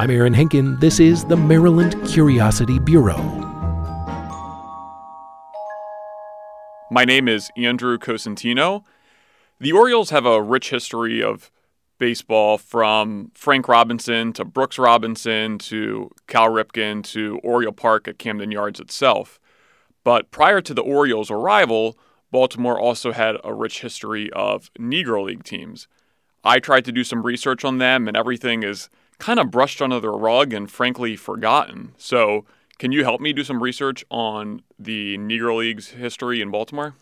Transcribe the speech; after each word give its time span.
I'm 0.00 0.12
Aaron 0.12 0.32
Henkin. 0.32 0.78
This 0.78 1.00
is 1.00 1.24
the 1.24 1.36
Maryland 1.36 1.96
Curiosity 2.06 2.78
Bureau. 2.78 3.18
My 6.88 7.04
name 7.04 7.26
is 7.26 7.50
Andrew 7.56 7.98
Cosentino. 7.98 8.84
The 9.58 9.72
Orioles 9.72 10.10
have 10.10 10.24
a 10.24 10.40
rich 10.40 10.70
history 10.70 11.20
of 11.20 11.50
baseball 11.98 12.58
from 12.58 13.32
Frank 13.34 13.66
Robinson 13.66 14.32
to 14.34 14.44
Brooks 14.44 14.78
Robinson 14.78 15.58
to 15.58 16.12
Cal 16.28 16.48
Ripken 16.48 17.02
to 17.06 17.40
Oriole 17.42 17.72
Park 17.72 18.06
at 18.06 18.20
Camden 18.20 18.52
Yards 18.52 18.78
itself. 18.78 19.40
But 20.04 20.30
prior 20.30 20.60
to 20.60 20.74
the 20.74 20.82
Orioles' 20.82 21.28
arrival, 21.28 21.98
Baltimore 22.30 22.78
also 22.78 23.10
had 23.10 23.34
a 23.42 23.52
rich 23.52 23.80
history 23.80 24.30
of 24.32 24.72
Negro 24.74 25.24
League 25.24 25.42
teams. 25.42 25.88
I 26.44 26.60
tried 26.60 26.84
to 26.84 26.92
do 26.92 27.02
some 27.02 27.24
research 27.24 27.64
on 27.64 27.78
them, 27.78 28.06
and 28.06 28.16
everything 28.16 28.62
is 28.62 28.88
kind 29.18 29.38
of 29.38 29.50
brushed 29.50 29.82
under 29.82 30.00
the 30.00 30.10
rug 30.10 30.52
and 30.52 30.70
frankly 30.70 31.16
forgotten. 31.16 31.94
So, 31.98 32.44
can 32.78 32.92
you 32.92 33.02
help 33.02 33.20
me 33.20 33.32
do 33.32 33.42
some 33.42 33.62
research 33.62 34.04
on 34.10 34.62
the 34.78 35.18
Negro 35.18 35.58
League's 35.58 35.88
history 35.88 36.40
in 36.40 36.50
Baltimore? 36.50 36.94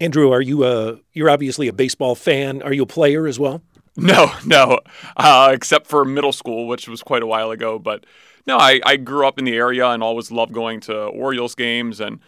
Andrew, 0.00 0.32
are 0.32 0.40
you 0.40 0.64
a 0.64 0.98
you're 1.12 1.30
obviously 1.30 1.68
a 1.68 1.72
baseball 1.72 2.14
fan. 2.14 2.60
Are 2.62 2.72
you 2.72 2.82
a 2.82 2.86
player 2.86 3.26
as 3.26 3.38
well? 3.38 3.62
No, 3.94 4.32
no, 4.46 4.80
uh, 5.18 5.50
except 5.52 5.86
for 5.86 6.06
middle 6.06 6.32
school, 6.32 6.66
which 6.66 6.88
was 6.88 7.02
quite 7.02 7.22
a 7.22 7.26
while 7.26 7.50
ago. 7.50 7.78
But 7.78 8.06
no, 8.46 8.56
I, 8.56 8.80
I 8.86 8.96
grew 8.96 9.26
up 9.26 9.38
in 9.38 9.44
the 9.44 9.54
area 9.54 9.86
and 9.88 10.02
always 10.02 10.30
loved 10.30 10.54
going 10.54 10.80
to 10.80 10.96
Orioles 10.96 11.54
games 11.54 12.00
and, 12.00 12.20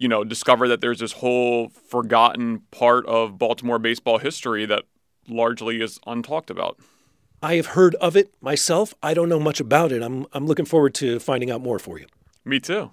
you 0.00 0.08
know, 0.08 0.24
discover 0.24 0.66
that 0.66 0.80
there's 0.80 0.98
this 0.98 1.12
whole 1.12 1.68
forgotten 1.68 2.62
part 2.72 3.06
of 3.06 3.38
Baltimore 3.38 3.78
baseball 3.78 4.18
history 4.18 4.66
that 4.66 4.82
largely 5.28 5.80
is 5.80 6.00
untalked 6.08 6.50
about. 6.50 6.76
I 7.42 7.54
have 7.54 7.66
heard 7.66 7.94
of 7.96 8.16
it 8.16 8.34
myself. 8.40 8.94
I 9.02 9.14
don't 9.14 9.28
know 9.28 9.40
much 9.40 9.60
about 9.60 9.92
it. 9.92 10.02
I'm, 10.02 10.26
I'm 10.32 10.46
looking 10.46 10.66
forward 10.66 10.94
to 10.96 11.18
finding 11.18 11.50
out 11.50 11.62
more 11.62 11.78
for 11.78 11.98
you. 11.98 12.06
Me 12.44 12.60
too. 12.60 12.90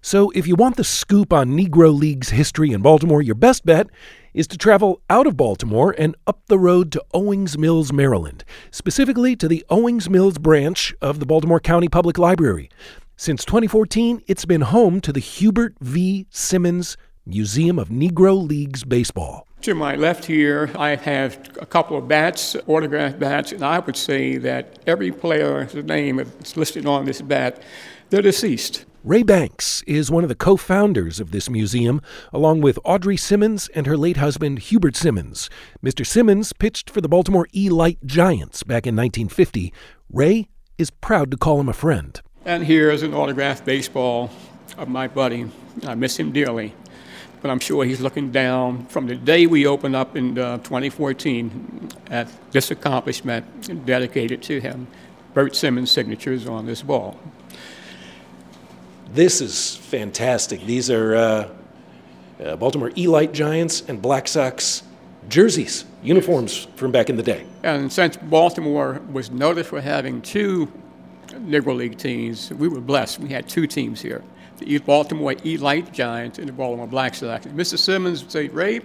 So, 0.00 0.30
if 0.30 0.46
you 0.46 0.54
want 0.54 0.76
the 0.76 0.84
scoop 0.84 1.32
on 1.32 1.56
Negro 1.56 1.92
League's 1.92 2.30
history 2.30 2.70
in 2.70 2.82
Baltimore, 2.82 3.20
your 3.20 3.34
best 3.34 3.66
bet 3.66 3.88
is 4.32 4.46
to 4.46 4.56
travel 4.56 5.02
out 5.10 5.26
of 5.26 5.36
Baltimore 5.36 5.92
and 5.98 6.14
up 6.28 6.40
the 6.46 6.58
road 6.58 6.92
to 6.92 7.04
Owings 7.12 7.58
Mills, 7.58 7.92
Maryland, 7.92 8.44
specifically 8.70 9.34
to 9.34 9.48
the 9.48 9.64
Owings 9.68 10.08
Mills 10.08 10.38
branch 10.38 10.94
of 11.02 11.18
the 11.18 11.26
Baltimore 11.26 11.58
County 11.58 11.88
Public 11.88 12.16
Library. 12.16 12.70
Since 13.16 13.44
2014, 13.44 14.22
it's 14.28 14.44
been 14.44 14.60
home 14.60 15.00
to 15.00 15.12
the 15.12 15.18
Hubert 15.18 15.74
V. 15.80 16.28
Simmons 16.30 16.96
Museum 17.26 17.80
of 17.80 17.88
Negro 17.88 18.40
Leagues 18.46 18.84
Baseball. 18.84 19.47
To 19.62 19.74
my 19.74 19.96
left 19.96 20.24
here, 20.24 20.70
I 20.76 20.94
have 20.94 21.50
a 21.60 21.66
couple 21.66 21.96
of 21.96 22.06
bats, 22.06 22.54
autographed 22.68 23.18
bats, 23.18 23.50
and 23.50 23.64
I 23.64 23.80
would 23.80 23.96
say 23.96 24.36
that 24.36 24.78
every 24.86 25.10
player's 25.10 25.74
name 25.74 26.18
that's 26.18 26.56
listed 26.56 26.86
on 26.86 27.06
this 27.06 27.20
bat, 27.20 27.60
they're 28.10 28.22
deceased. 28.22 28.84
Ray 29.02 29.24
Banks 29.24 29.82
is 29.82 30.12
one 30.12 30.22
of 30.22 30.28
the 30.28 30.36
co 30.36 30.56
founders 30.56 31.18
of 31.18 31.32
this 31.32 31.50
museum, 31.50 32.00
along 32.32 32.60
with 32.60 32.78
Audrey 32.84 33.16
Simmons 33.16 33.68
and 33.74 33.88
her 33.88 33.96
late 33.96 34.16
husband, 34.18 34.60
Hubert 34.60 34.94
Simmons. 34.94 35.50
Mr. 35.84 36.06
Simmons 36.06 36.52
pitched 36.52 36.88
for 36.88 37.00
the 37.00 37.08
Baltimore 37.08 37.48
E 37.52 37.68
Light 37.68 37.98
Giants 38.06 38.62
back 38.62 38.86
in 38.86 38.94
1950. 38.94 39.72
Ray 40.12 40.48
is 40.78 40.90
proud 40.90 41.32
to 41.32 41.36
call 41.36 41.58
him 41.58 41.68
a 41.68 41.72
friend. 41.72 42.20
And 42.44 42.64
here 42.64 42.92
is 42.92 43.02
an 43.02 43.12
autographed 43.12 43.64
baseball 43.64 44.30
of 44.76 44.88
my 44.88 45.08
buddy. 45.08 45.50
I 45.84 45.96
miss 45.96 46.16
him 46.16 46.30
dearly 46.30 46.74
but 47.40 47.50
I'm 47.50 47.60
sure 47.60 47.84
he's 47.84 48.00
looking 48.00 48.30
down 48.30 48.86
from 48.86 49.06
the 49.06 49.14
day 49.14 49.46
we 49.46 49.66
opened 49.66 49.94
up 49.94 50.16
in 50.16 50.38
uh, 50.38 50.58
2014 50.58 51.88
at 52.10 52.28
this 52.52 52.70
accomplishment 52.70 53.86
dedicated 53.86 54.42
to 54.44 54.60
him. 54.60 54.86
Bert 55.34 55.54
Simmons' 55.54 55.90
signatures 55.90 56.48
on 56.48 56.66
this 56.66 56.82
ball. 56.82 57.18
This 59.12 59.40
is 59.40 59.76
fantastic. 59.76 60.60
These 60.62 60.90
are 60.90 61.14
uh, 61.14 61.48
uh, 62.44 62.56
Baltimore 62.56 62.90
Elite 62.96 63.32
Giants 63.32 63.82
and 63.88 64.02
Black 64.02 64.28
Sox 64.28 64.82
jerseys, 65.28 65.84
uniforms 66.02 66.66
from 66.76 66.90
back 66.90 67.10
in 67.10 67.16
the 67.16 67.22
day. 67.22 67.46
And 67.62 67.92
since 67.92 68.16
Baltimore 68.16 69.00
was 69.12 69.30
noted 69.30 69.66
for 69.66 69.80
having 69.80 70.22
two 70.22 70.70
Negro 71.28 71.76
League 71.76 71.98
teams, 71.98 72.52
we 72.52 72.68
were 72.68 72.80
blessed. 72.80 73.20
We 73.20 73.28
had 73.28 73.48
two 73.48 73.66
teams 73.66 74.00
here 74.00 74.22
the 74.58 74.78
Baltimore 74.78 75.34
Elite 75.44 75.92
Giants 75.92 76.38
and 76.38 76.48
the 76.48 76.52
Baltimore 76.52 76.86
Black 76.86 77.14
Sox. 77.14 77.46
Mr. 77.46 77.78
Simmons 77.78 78.22
would 78.22 78.32
say, 78.32 78.48
Ray, 78.48 78.80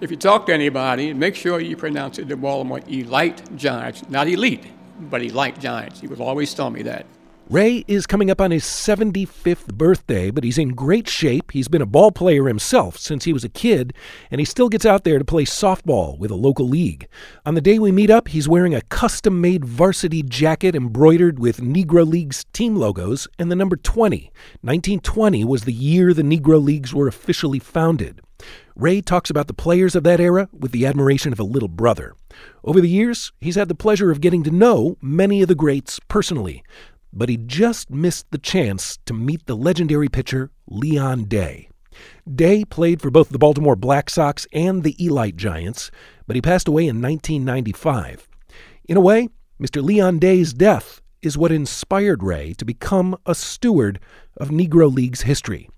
if 0.00 0.10
you 0.10 0.16
talk 0.16 0.46
to 0.46 0.54
anybody, 0.54 1.12
make 1.12 1.34
sure 1.34 1.60
you 1.60 1.76
pronounce 1.76 2.18
it 2.18 2.28
the 2.28 2.36
Baltimore 2.36 2.80
Elite 2.88 3.56
Giants, 3.56 4.08
not 4.08 4.28
elite, 4.28 4.64
but 5.10 5.22
Elite 5.22 5.58
Giants. 5.58 6.00
He 6.00 6.06
would 6.06 6.20
always 6.20 6.54
tell 6.54 6.70
me 6.70 6.82
that. 6.82 7.06
Ray 7.50 7.84
is 7.88 8.06
coming 8.06 8.30
up 8.30 8.40
on 8.40 8.52
his 8.52 8.62
75th 8.62 9.74
birthday, 9.74 10.30
but 10.30 10.44
he's 10.44 10.56
in 10.56 10.68
great 10.68 11.08
shape. 11.08 11.50
He's 11.50 11.66
been 11.66 11.82
a 11.82 11.86
ball 11.86 12.12
player 12.12 12.46
himself 12.46 12.96
since 12.96 13.24
he 13.24 13.32
was 13.32 13.42
a 13.42 13.48
kid, 13.48 13.92
and 14.30 14.40
he 14.40 14.44
still 14.44 14.68
gets 14.68 14.86
out 14.86 15.02
there 15.02 15.18
to 15.18 15.24
play 15.24 15.44
softball 15.44 16.16
with 16.16 16.30
a 16.30 16.36
local 16.36 16.68
league. 16.68 17.08
On 17.44 17.54
the 17.54 17.60
day 17.60 17.80
we 17.80 17.90
meet 17.90 18.08
up, 18.08 18.28
he's 18.28 18.48
wearing 18.48 18.72
a 18.72 18.82
custom 18.82 19.40
made 19.40 19.64
varsity 19.64 20.22
jacket 20.22 20.76
embroidered 20.76 21.40
with 21.40 21.60
Negro 21.60 22.06
Leagues 22.06 22.44
team 22.52 22.76
logos 22.76 23.26
and 23.36 23.50
the 23.50 23.56
number 23.56 23.74
20. 23.74 24.30
1920 24.60 25.44
was 25.44 25.64
the 25.64 25.72
year 25.72 26.14
the 26.14 26.22
Negro 26.22 26.62
Leagues 26.62 26.94
were 26.94 27.08
officially 27.08 27.58
founded. 27.58 28.20
Ray 28.76 29.00
talks 29.00 29.28
about 29.28 29.48
the 29.48 29.54
players 29.54 29.96
of 29.96 30.04
that 30.04 30.20
era 30.20 30.48
with 30.56 30.70
the 30.70 30.86
admiration 30.86 31.32
of 31.32 31.40
a 31.40 31.44
little 31.44 31.68
brother. 31.68 32.14
Over 32.62 32.80
the 32.80 32.88
years, 32.88 33.32
he's 33.40 33.56
had 33.56 33.66
the 33.66 33.74
pleasure 33.74 34.12
of 34.12 34.20
getting 34.20 34.44
to 34.44 34.52
know 34.52 34.96
many 35.02 35.42
of 35.42 35.48
the 35.48 35.56
greats 35.56 35.98
personally 36.06 36.62
but 37.12 37.28
he 37.28 37.36
just 37.36 37.90
missed 37.90 38.30
the 38.30 38.38
chance 38.38 38.98
to 39.06 39.14
meet 39.14 39.46
the 39.46 39.56
legendary 39.56 40.08
pitcher 40.08 40.50
Leon 40.66 41.24
Day. 41.24 41.68
Day 42.32 42.64
played 42.64 43.00
for 43.00 43.10
both 43.10 43.30
the 43.30 43.38
Baltimore 43.38 43.76
Black 43.76 44.08
Sox 44.10 44.46
and 44.52 44.82
the 44.82 44.96
Elite 45.04 45.36
Giants, 45.36 45.90
but 46.26 46.36
he 46.36 46.42
passed 46.42 46.68
away 46.68 46.82
in 46.82 47.02
1995. 47.02 48.28
In 48.88 48.96
a 48.96 49.00
way, 49.00 49.28
Mr. 49.60 49.82
Leon 49.82 50.18
Day's 50.18 50.52
death 50.52 51.02
is 51.22 51.36
what 51.36 51.52
inspired 51.52 52.22
Ray 52.22 52.54
to 52.54 52.64
become 52.64 53.16
a 53.26 53.34
steward 53.34 54.00
of 54.36 54.48
Negro 54.48 54.92
League's 54.92 55.22
history. 55.22 55.68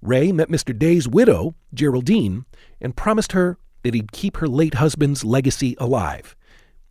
Ray 0.00 0.32
met 0.32 0.48
Mr. 0.48 0.76
Day's 0.76 1.08
widow, 1.08 1.54
Geraldine, 1.74 2.44
and 2.80 2.96
promised 2.96 3.32
her 3.32 3.58
that 3.82 3.94
he'd 3.94 4.12
keep 4.12 4.38
her 4.38 4.48
late 4.48 4.74
husband's 4.74 5.24
legacy 5.24 5.76
alive. 5.78 6.36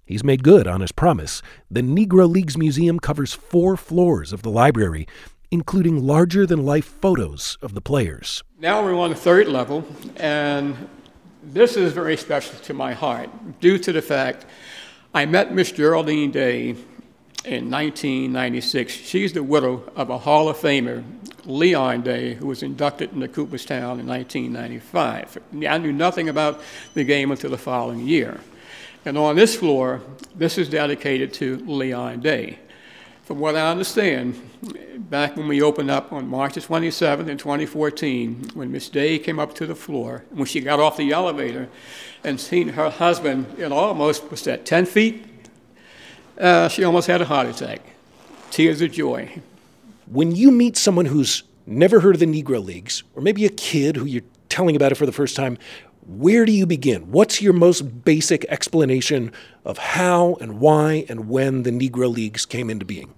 He's 0.06 0.24
made 0.24 0.44
good 0.44 0.68
on 0.68 0.82
his 0.82 0.92
promise. 0.92 1.42
The 1.70 1.82
Negro 1.82 2.30
Leagues 2.30 2.58
Museum 2.58 3.00
covers 3.00 3.34
four 3.34 3.76
floors 3.76 4.32
of 4.32 4.44
the 4.44 4.52
library, 4.52 5.08
including 5.50 6.06
larger 6.06 6.46
than 6.46 6.64
life 6.64 6.86
photos 6.86 7.58
of 7.62 7.74
the 7.74 7.82
players. 7.82 8.44
Now 8.60 8.84
we're 8.84 8.96
on 8.96 9.10
the 9.10 9.16
third 9.16 9.48
level, 9.48 9.84
and 10.18 10.90
this 11.42 11.76
is 11.76 11.92
very 11.92 12.18
special 12.18 12.58
to 12.60 12.74
my 12.74 12.94
heart 12.94 13.30
due 13.60 13.80
to 13.80 13.92
the 13.92 14.02
fact 14.02 14.46
I 15.14 15.26
met 15.26 15.54
Miss 15.54 15.72
Geraldine 15.72 16.32
Day 16.32 16.76
in 17.46 17.72
1996. 17.72 18.94
She's 18.94 19.34
the 19.34 19.44
widow 19.44 19.92
of 19.96 20.10
a 20.10 20.20
Hall 20.20 20.50
of 20.50 20.58
Famer, 20.58 21.04
Leon 21.46 22.02
Day, 22.02 22.34
who 22.36 22.48
was 22.48 22.62
inducted 22.62 23.12
into 23.14 23.28
Cooperstown 23.28 24.00
in 24.00 24.08
1995. 24.08 25.38
I 25.68 25.78
knew 25.78 25.94
nothing 25.94 26.30
about 26.30 26.62
the 26.94 27.04
game 27.04 27.32
until 27.32 27.50
the 27.50 27.58
following 27.58 28.08
year. 28.08 28.40
And 29.06 29.20
on 29.20 29.36
this 29.36 29.56
floor, 29.56 30.02
this 30.34 30.58
is 30.58 30.68
dedicated 30.68 31.32
to 31.36 31.58
Leon 31.68 32.22
Day. 32.22 32.58
From 33.24 33.40
what 33.40 33.56
I 33.56 33.70
understand, 33.70 34.40
back 35.10 35.38
when 35.38 35.48
we 35.48 35.62
opened 35.62 35.92
up 35.92 36.12
on 36.12 36.28
March 36.28 36.56
27th 36.56 37.28
in 37.28 37.38
2014, 37.38 38.52
when 38.56 38.72
Miss 38.72 38.90
Day 38.90 39.20
came 39.20 39.40
up 39.40 39.54
to 39.56 39.68
the 39.68 39.76
floor, 39.76 40.26
when 40.32 40.46
she 40.46 40.60
got 40.60 40.80
off 40.80 40.98
the 40.98 41.12
elevator 41.12 41.70
and 42.24 42.40
seen 42.40 42.70
her 42.70 42.90
husband, 42.90 43.46
it 43.60 43.72
almost 43.72 44.30
was 44.32 44.48
at 44.48 44.66
10 44.66 44.88
feet, 44.88 45.24
uh, 46.40 46.68
she 46.68 46.84
almost 46.84 47.08
had 47.08 47.22
a 47.22 47.26
heart 47.26 47.48
attack. 47.48 47.82
Tears 48.50 48.82
of 48.82 48.92
joy. 48.92 49.40
When 50.08 50.36
you 50.36 50.50
meet 50.50 50.78
someone 50.78 51.06
who's 51.06 51.44
never 51.68 52.00
heard 52.00 52.16
of 52.16 52.20
the 52.20 52.26
Negro 52.26 52.64
Leagues, 52.64 53.04
or 53.16 53.22
maybe 53.22 53.46
a 53.46 53.50
kid 53.50 53.98
who 53.98 54.06
you're 54.06 54.24
telling 54.50 54.76
about 54.76 54.92
it 54.92 54.96
for 54.96 55.06
the 55.06 55.12
first 55.12 55.36
time, 55.36 55.58
where 56.06 56.46
do 56.46 56.52
you 56.52 56.66
begin? 56.66 57.12
What's 57.12 57.42
your 57.42 57.54
most 57.54 58.04
basic 58.04 58.46
explanation 58.46 59.32
of 59.64 59.78
how 59.78 60.38
and 60.40 60.60
why 60.60 61.06
and 61.10 61.28
when 61.28 61.64
the 61.64 61.72
Negro 61.72 62.14
Leagues 62.14 62.46
came 62.46 62.70
into 62.70 62.86
being? 62.86 63.14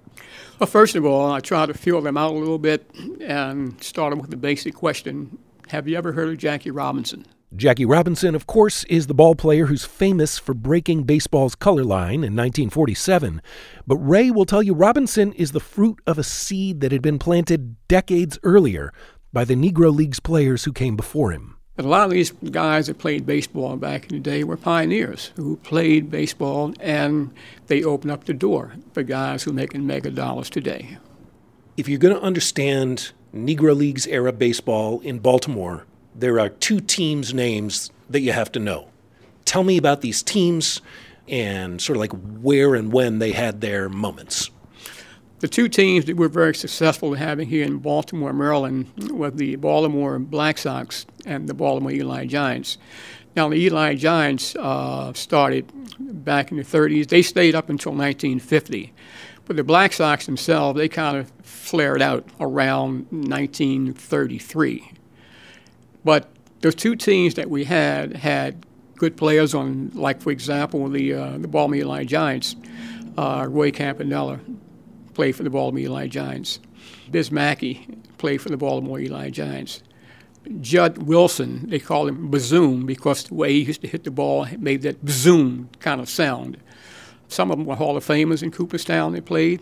Well, 0.60 0.68
first 0.68 0.96
of 0.96 1.06
all, 1.06 1.32
I 1.32 1.40
try 1.40 1.66
to 1.66 1.74
feel 1.74 2.02
them 2.02 2.18
out 2.18 2.32
a 2.32 2.38
little 2.38 2.58
bit 2.58 2.90
and 3.22 3.82
start 3.84 4.12
them 4.12 4.20
with 4.20 4.32
the 4.32 4.38
basic 4.38 4.74
question 4.74 5.38
Have 5.70 5.88
you 5.88 5.98
ever 5.98 6.14
heard 6.14 6.30
of 6.30 6.38
Jackie 6.38 6.72
Robinson? 6.72 7.26
Jackie 7.56 7.86
Robinson, 7.86 8.36
of 8.36 8.46
course, 8.46 8.84
is 8.86 9.08
the 9.08 9.14
ball 9.14 9.34
player 9.34 9.68
who's 9.68 9.86
famous 9.86 10.38
for 10.38 10.54
breaking 10.54 11.04
baseball's 11.04 11.56
color 11.56 11.84
line 11.84 12.16
in 12.16 12.36
1947. 12.36 13.42
But 13.86 13.98
Ray 13.98 14.32
will 14.32 14.46
tell 14.46 14.62
you 14.62 14.74
Robinson 14.74 15.32
is 15.34 15.54
the 15.54 15.60
fruit 15.60 16.00
of 16.06 16.18
a 16.18 16.24
seed 16.24 16.82
that 16.82 16.92
had 16.92 17.02
been 17.02 17.20
planted 17.20 17.76
decades 17.88 18.38
earlier 18.44 18.94
by 19.32 19.46
the 19.46 19.56
Negro 19.56 19.96
Leagues 19.96 20.20
players 20.20 20.66
who 20.66 20.74
came 20.74 20.96
before 20.98 21.32
him. 21.32 21.57
A 21.80 21.84
lot 21.84 22.06
of 22.06 22.12
these 22.12 22.32
guys 22.32 22.88
that 22.88 22.98
played 22.98 23.28
baseball 23.28 23.78
back 23.78 24.10
in 24.10 24.10
the 24.10 24.20
day 24.20 24.44
were 24.44 24.58
pioneers 24.58 25.32
who 25.36 25.58
played 25.58 26.10
baseball 26.10 26.74
and 26.80 27.32
they 27.68 27.84
opened 27.84 28.12
up 28.12 28.24
the 28.24 28.34
door 28.34 28.74
for 28.94 29.04
guys 29.04 29.44
who 29.44 29.52
are 29.52 29.54
making 29.54 29.86
mega 29.86 30.10
dollars 30.10 30.50
today. 30.50 30.98
If 31.78 31.88
you're 31.88 32.00
going 32.00 32.16
to 32.16 32.22
understand 32.22 33.12
Negro 33.32 33.76
Leagues 33.78 34.08
era 34.08 34.34
baseball 34.34 35.02
in 35.02 35.20
Baltimore, 35.20 35.86
there 36.16 36.40
are 36.40 36.50
two 36.50 36.80
teams' 36.80 37.32
names 37.32 37.92
that 38.10 38.22
you 38.22 38.32
have 38.32 38.52
to 38.54 38.60
know. 38.60 38.88
Tell 39.46 39.64
me 39.64 39.78
about 39.78 40.02
these 40.02 40.24
teams 40.24 40.82
and 41.28 41.80
sort 41.80 41.98
of 41.98 42.02
like 42.02 42.14
where 42.42 42.74
and 42.74 42.92
when 42.92 43.20
they 43.20 43.34
had 43.34 43.62
their 43.62 43.88
moments. 43.88 44.50
The 45.40 45.48
two 45.48 45.68
teams 45.68 46.06
that 46.06 46.18
we're 46.18 46.30
very 46.30 46.56
successful 46.56 47.14
in 47.14 47.20
having 47.20 47.48
here 47.48 47.64
in 47.64 47.78
Baltimore, 47.78 48.34
Maryland, 48.34 48.92
were 49.12 49.30
the 49.30 49.56
Baltimore 49.58 50.18
Black 50.18 50.58
Sox 50.58 51.06
and 51.28 51.48
the 51.48 51.54
Baltimore 51.54 51.92
Elite 51.92 52.28
Giants. 52.28 52.80
Now, 53.36 53.48
the 53.50 53.68
Elite 53.68 54.00
Giants 54.00 54.56
uh, 54.56 55.14
started 55.14 55.72
back 56.00 56.50
in 56.50 56.58
the 56.58 56.64
30s. 56.64 57.10
They 57.10 57.22
stayed 57.22 57.54
up 57.54 57.70
until 57.70 57.92
1950. 57.92 58.92
But 59.46 59.58
the 59.58 59.64
Black 59.64 59.94
Sox 59.94 60.26
themselves, 60.26 60.76
they 60.76 60.90
kind 60.90 61.18
of 61.18 61.32
flared 61.44 62.02
out 62.02 62.28
around 62.40 63.06
1933. 63.12 64.92
But 66.04 66.32
those 66.62 66.74
two 66.74 66.96
teams 66.96 67.36
that 67.36 67.48
we 67.48 67.66
had 67.66 68.16
had 68.16 68.66
good 68.96 69.16
players 69.16 69.54
on, 69.54 69.92
like, 69.94 70.20
for 70.20 70.32
example, 70.32 70.90
the, 70.90 71.14
uh, 71.14 71.38
the 71.38 71.48
Baltimore 71.48 71.96
Elite 71.96 72.08
Giants. 72.08 72.56
Uh, 73.16 73.48
Roy 73.50 73.72
Campanella 73.72 74.40
played 75.18 75.36
for 75.36 75.42
the 75.42 75.50
Baltimore 75.50 75.84
Elite 75.84 76.12
Giants. 76.12 76.60
Biz 77.10 77.32
Mackey 77.32 77.88
played 78.20 78.40
for 78.40 78.50
the 78.50 78.56
Baltimore 78.56 79.00
Elite 79.00 79.34
Giants. 79.34 79.82
Jud 80.62 81.00
Wilson, 81.00 81.68
they 81.72 81.80
call 81.80 82.08
him 82.08 82.30
Bazoom 82.30 82.86
because 82.86 83.24
the 83.24 83.34
way 83.34 83.52
he 83.54 83.62
used 83.62 83.82
to 83.82 83.88
hit 83.88 84.04
the 84.04 84.12
ball 84.12 84.46
made 84.60 84.84
that 84.84 85.04
Bazoom 85.04 85.70
kind 85.80 86.00
of 86.00 86.08
sound. 86.08 86.58
Some 87.30 87.50
of 87.50 87.58
them 87.58 87.66
were 87.66 87.76
Hall 87.76 87.98
of 87.98 88.06
Famers 88.06 88.44
in 88.44 88.52
Cooperstown 88.52 89.14
they 89.14 89.22
played. 89.22 89.60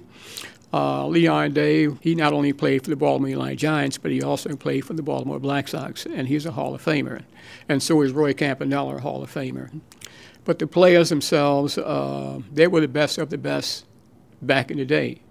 Uh, 0.74 1.08
Leon 1.08 1.54
Day, 1.54 1.88
he 2.02 2.16
not 2.16 2.34
only 2.34 2.52
played 2.52 2.84
for 2.84 2.90
the 2.90 2.98
Baltimore 2.98 3.30
Elite 3.30 3.58
Giants, 3.58 3.98
but 3.98 4.12
he 4.12 4.22
also 4.22 4.58
played 4.58 4.84
for 4.84 4.94
the 4.94 5.04
Baltimore 5.04 5.40
Black 5.40 5.70
Sox, 5.70 6.06
and 6.06 6.28
he's 6.28 6.46
a 6.46 6.52
Hall 6.52 6.76
of 6.76 6.84
Famer. 6.84 7.24
And 7.70 7.82
so 7.82 8.02
is 8.02 8.12
Roy 8.12 8.34
Campanella, 8.34 8.98
a 8.98 9.00
Hall 9.00 9.24
of 9.24 9.34
Famer. 9.34 9.70
But 10.44 10.60
the 10.60 10.68
players 10.68 11.08
themselves, 11.08 11.78
uh, 11.78 12.42
they 12.52 12.68
were 12.68 12.82
the 12.82 12.90
best 12.90 13.18
of 13.18 13.30
the 13.30 13.38
best 13.38 13.86
back 14.42 14.70
in 14.70 14.80
the 14.80 14.86
day. 14.86 15.22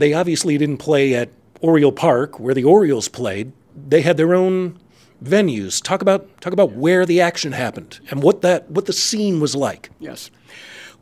They 0.00 0.14
obviously 0.14 0.56
didn't 0.56 0.78
play 0.78 1.14
at 1.14 1.28
Oriole 1.60 1.92
Park, 1.92 2.40
where 2.40 2.54
the 2.54 2.64
Orioles 2.64 3.06
played. 3.06 3.52
They 3.76 4.00
had 4.00 4.16
their 4.16 4.34
own 4.34 4.80
venues. 5.22 5.82
Talk 5.82 6.00
about 6.00 6.40
talk 6.40 6.54
about 6.54 6.72
where 6.72 7.04
the 7.04 7.20
action 7.20 7.52
happened 7.52 8.00
and 8.10 8.22
what 8.22 8.40
that 8.40 8.70
what 8.70 8.86
the 8.86 8.94
scene 8.94 9.40
was 9.40 9.54
like. 9.54 9.90
Yes. 9.98 10.30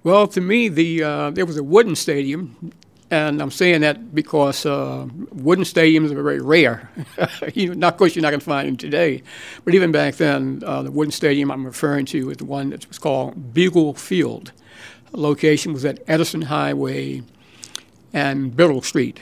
Well, 0.03 0.27
to 0.27 0.41
me, 0.41 0.69
the 0.69 1.05
uh, 1.05 1.31
there 1.31 1.47
was 1.47 1.57
a 1.57 1.63
wooden 1.63 1.95
stadium, 1.95 2.73
and 3.09 3.41
I'm 3.41 3.53
saying 3.53 3.83
that 3.83 4.17
because 4.17 4.67
uh, 4.67 5.07
wooden 5.31 5.65
stadiums 5.65 6.11
are 6.11 6.21
very 6.21 6.41
rare. 6.41 6.91
you 7.55 7.69
know, 7.69 7.75
not, 7.75 7.95
of 7.95 7.99
course, 7.99 8.17
you're 8.17 8.23
not 8.25 8.31
going 8.31 8.41
to 8.41 8.47
find 8.47 8.67
them 8.67 8.77
today, 8.77 9.23
but 9.65 9.77
even 9.77 9.93
back 9.93 10.17
then, 10.17 10.61
uh, 10.67 10.83
the 10.83 10.91
wooden 10.91 11.13
stadium 11.13 11.53
I'm 11.53 11.65
referring 11.65 12.07
to 12.07 12.31
is 12.31 12.39
the 12.39 12.45
one 12.45 12.71
that 12.71 12.89
was 12.89 12.99
called 12.99 13.55
Bugle 13.55 13.95
Field. 13.95 14.51
The 15.13 15.21
location 15.21 15.73
was 15.73 15.85
at 15.85 16.01
Edison 16.09 16.43
Highway 16.43 17.23
and 18.13 18.55
Biddle 18.55 18.83
Street. 18.83 19.21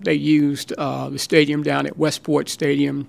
They 0.00 0.14
used 0.14 0.72
uh, 0.76 1.08
the 1.08 1.18
stadium 1.18 1.62
down 1.62 1.86
at 1.86 1.96
Westport 1.96 2.48
Stadium, 2.48 3.08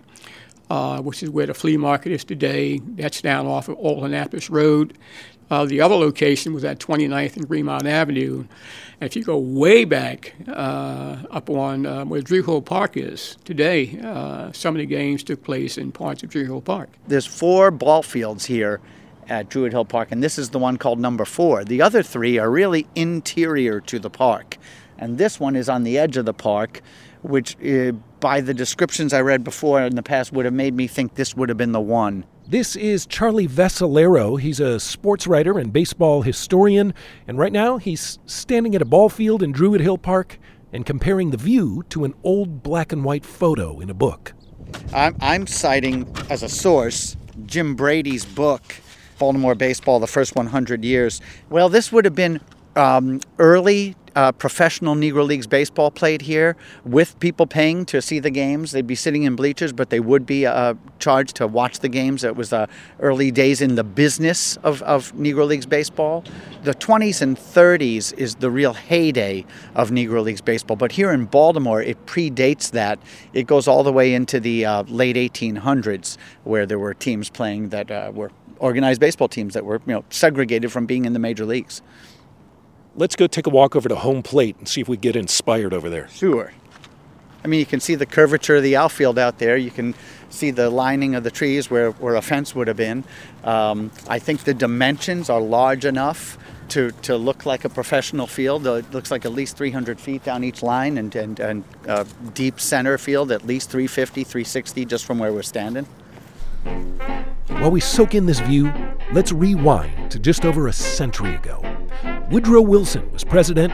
uh, 0.69 1.02
which 1.02 1.22
is 1.24 1.30
where 1.30 1.46
the 1.46 1.54
flea 1.54 1.78
market 1.78 2.12
is 2.12 2.24
today. 2.24 2.80
That's 2.80 3.22
down 3.22 3.48
off 3.48 3.68
of 3.68 3.78
Old 3.78 4.04
Annapolis 4.04 4.50
Road. 4.50 4.98
Uh, 5.50 5.66
the 5.66 5.80
other 5.80 5.96
location 5.96 6.54
was 6.54 6.63
at 6.63 6.80
29th 6.80 7.38
and 7.38 7.48
Greenmount 7.48 7.86
Avenue. 7.86 8.46
And 9.00 9.07
if 9.07 9.16
you 9.16 9.24
go 9.24 9.38
way 9.38 9.86
back 9.86 10.34
uh, 10.48 11.18
up 11.30 11.50
on 11.50 11.86
uh, 11.86 12.06
where 12.06 12.22
Druid 12.22 12.46
Hill 12.46 12.62
Park 12.62 12.98
is 12.98 13.38
today, 13.44 14.00
uh, 14.04 14.51
some 14.54 14.75
of 14.75 14.80
the 14.80 14.86
games 14.86 15.24
took 15.24 15.44
place 15.44 15.78
in 15.78 15.92
parts 15.92 16.24
of 16.24 16.30
Druid 16.30 16.48
Hill 16.48 16.62
Park. 16.62 16.90
There's 17.08 17.25
four 17.25 17.69
ball 17.69 18.01
fields 18.01 18.46
here 18.46 18.81
at 19.28 19.50
Druid 19.50 19.72
Hill 19.74 19.86
Park, 19.86 20.10
and 20.12 20.24
this 20.24 20.38
is 20.38 20.50
the 20.50 20.60
one 20.60 20.78
called 20.78 21.00
number 21.00 21.25
four. 21.25 21.63
The 21.63 21.81
other 21.81 22.01
three 22.01 22.38
are 22.38 22.50
really 22.50 22.88
interior 22.96 23.81
to 23.81 24.00
the 24.00 24.10
park, 24.10 24.58
and 24.98 25.18
this 25.18 25.40
one 25.40 25.56
is 25.56 25.70
on 25.70 25.84
the 25.84 25.98
edge 25.98 26.18
of 26.18 26.26
the 26.26 26.34
park, 26.34 26.82
which, 27.22 27.58
uh, 27.64 27.92
by 28.20 28.42
the 28.42 28.54
descriptions 28.54 29.14
I 29.14 29.22
read 29.22 29.44
before 29.44 29.82
in 29.82 29.96
the 29.96 30.04
past, 30.04 30.32
would 30.34 30.46
have 30.46 30.54
made 30.54 30.76
me 30.76 30.88
think 30.88 31.16
this 31.16 31.36
would 31.36 31.50
have 31.50 31.58
been 31.58 31.72
the 31.72 31.82
one. 31.82 32.26
This 32.48 32.76
is 32.76 33.08
Charlie 33.08 33.48
Vascellaro. 33.48 34.40
He's 34.40 34.60
a 34.60 34.80
sports 34.80 35.26
writer 35.26 35.58
and 35.58 35.74
baseball 35.74 36.22
historian, 36.22 36.94
and 37.28 37.40
right 37.40 37.52
now 37.52 37.78
he's 37.78 38.20
standing 38.26 38.76
at 38.76 38.82
a 38.82 38.86
ball 38.86 39.10
field 39.10 39.42
in 39.42 39.52
Druid 39.52 39.82
Hill 39.82 39.98
Park 39.98 40.38
and 40.72 40.86
comparing 40.86 41.32
the 41.32 41.38
view 41.38 41.84
to 41.90 42.04
an 42.04 42.14
old 42.24 42.62
black 42.62 42.92
and 42.92 43.04
white 43.04 43.26
photo 43.26 43.80
in 43.80 43.90
a 43.90 43.94
book. 43.94 44.34
I'm, 44.94 45.16
I'm 45.22 45.48
citing 45.48 46.08
as 46.30 46.44
a 46.44 46.50
source 46.50 47.18
Jim 47.46 47.76
Brady's 47.76 48.26
book, 48.26 48.62
Baltimore 49.18 49.56
Baseball, 49.56 50.00
the 50.00 50.08
First 50.08 50.36
100 50.36 50.84
Years. 50.84 51.22
Well, 51.50 51.70
this 51.70 51.92
would 51.92 52.06
have 52.06 52.16
been 52.16 52.40
um, 52.75 53.22
early 53.39 53.95
uh, 54.16 54.31
professional 54.31 54.95
Negro 54.95 55.25
Leagues 55.25 55.45
baseball 55.45 55.92
played 55.92 56.22
here 56.22 56.56
with 56.86 57.19
people 57.19 57.45
paying 57.45 57.86
to 57.86 58.01
see 58.01 58.19
the 58.19 58.30
games. 58.30 58.72
They'd 58.72 58.88
be 58.88 58.95
sitting 58.95 59.24
in 59.24 59.36
bleachers, 59.36 59.74
but 59.74 59.89
they 59.89 60.00
would 60.00 60.25
be 60.25 60.45
uh, 60.45 60.75
charged 61.00 61.36
to 61.38 61.48
watch 61.48 61.80
the 61.80 61.89
games. 61.89 62.24
It 62.24 62.36
was 62.36 62.54
uh, 62.54 62.68
early 63.01 63.30
days 63.31 63.62
in 63.62 63.75
the 63.75 63.83
business 63.83 64.56
of, 64.57 64.81
of 64.83 65.13
Negro 65.13 65.45
Leagues 65.45 65.66
baseball. 65.66 66.24
The 66.63 66.74
20s 66.74 67.22
and 67.22 67.38
30s 67.38 68.13
is 68.18 68.36
the 68.36 68.50
real 68.50 68.74
heyday 68.74 69.45
of 69.75 69.89
Negro 69.89 70.24
Leagues 70.24 70.42
baseball, 70.42 70.77
but 70.77 70.94
here 70.94 71.12
in 71.12 71.25
Baltimore, 71.25 71.81
it 71.81 72.06
predates 72.06 72.72
that. 72.72 73.00
It 73.33 73.48
goes 73.48 73.68
all 73.68 73.83
the 73.83 73.94
way 73.94 74.13
into 74.13 74.39
the 74.39 74.66
uh, 74.66 74.83
late 74.83 75.18
1800s, 75.18 76.18
where 76.45 76.66
there 76.66 76.80
were 76.80 76.94
teams 76.94 77.30
playing 77.30 77.69
that 77.69 77.92
uh, 77.92 78.12
were 78.13 78.31
organized 78.60 79.01
baseball 79.01 79.27
teams 79.27 79.54
that 79.54 79.66
were 79.66 79.81
you 79.86 79.94
know 79.94 80.06
segregated 80.10 80.72
from 80.72 80.86
being 80.86 81.04
in 81.04 81.12
the 81.12 81.19
major 81.19 81.45
leagues. 81.45 81.81
Let's 82.98 83.16
go 83.16 83.28
take 83.28 83.46
a 83.46 83.50
walk 83.50 83.76
over 83.76 83.90
to 83.90 83.96
home 83.96 84.24
plate 84.24 84.56
and 84.58 84.68
see 84.68 84.80
if 84.80 84.88
we 84.88 84.96
get 84.96 85.16
inspired 85.18 85.74
over 85.74 85.90
there. 85.90 86.08
Sure. 86.08 86.54
I 87.44 87.48
mean, 87.48 87.60
you 87.60 87.66
can 87.66 87.80
see 87.80 87.96
the 87.96 88.06
curvature 88.06 88.56
of 88.56 88.64
the 88.64 88.76
outfield 88.78 89.20
out 89.20 89.38
there. 89.38 89.58
You 89.58 89.70
can 89.70 89.94
see 90.30 90.50
the 90.50 90.70
lining 90.70 91.14
of 91.14 91.24
the 91.24 91.30
trees 91.30 91.70
where, 91.70 91.92
where 91.92 92.16
a 92.16 92.22
fence 92.22 92.56
would 92.56 92.68
have 92.68 92.78
been. 92.78 93.04
Um, 93.44 93.92
I 94.08 94.18
think 94.18 94.46
the 94.46 94.54
dimensions 94.54 95.30
are 95.30 95.42
large 95.42 95.86
enough 95.86 96.38
to, 96.70 96.92
to 97.04 97.18
look 97.18 97.46
like 97.46 97.66
a 97.66 97.70
professional 97.70 98.28
field. 98.28 98.66
It 98.66 98.92
looks 98.92 99.12
like 99.12 99.26
at 99.26 99.34
least 99.34 99.58
300 99.58 100.00
feet 100.00 100.24
down 100.24 100.44
each 100.44 100.64
line 100.64 100.98
and, 100.98 101.14
and, 101.16 101.40
and 101.40 101.64
uh, 101.88 102.06
deep 102.34 102.60
center 102.60 102.98
field, 102.98 103.32
at 103.32 103.46
least 103.46 103.70
350, 103.70 104.24
360 104.24 104.86
just 104.86 105.06
from 105.06 105.20
where 105.20 105.34
we're 105.34 105.44
standing. 105.44 105.86
While 107.48 107.72
we 107.72 107.82
soak 107.82 108.16
in 108.16 108.25
this 108.25 108.40
view, 108.40 108.74
let's 109.12 109.32
rewind 109.32 110.10
to 110.12 110.20
just 110.20 110.46
over 110.46 110.68
a 110.68 110.74
century 110.74 111.36
ago. 111.36 111.75
Woodrow 112.32 112.62
Wilson 112.62 113.12
was 113.12 113.24
president, 113.24 113.72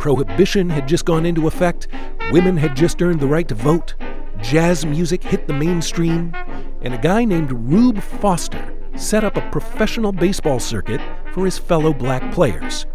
prohibition 0.00 0.68
had 0.68 0.88
just 0.88 1.04
gone 1.04 1.24
into 1.24 1.46
effect, 1.46 1.86
women 2.32 2.56
had 2.56 2.74
just 2.74 3.00
earned 3.00 3.20
the 3.20 3.28
right 3.28 3.46
to 3.46 3.54
vote, 3.54 3.94
jazz 4.40 4.84
music 4.84 5.22
hit 5.22 5.46
the 5.46 5.52
mainstream, 5.52 6.34
and 6.82 6.94
a 6.94 6.98
guy 6.98 7.24
named 7.24 7.52
Rube 7.52 8.02
Foster 8.02 8.74
set 8.96 9.22
up 9.22 9.36
a 9.36 9.50
professional 9.50 10.10
baseball 10.10 10.58
circuit 10.58 11.00
for 11.32 11.44
his 11.44 11.58
fellow 11.58 11.92
black 11.92 12.32
players. 12.32 12.86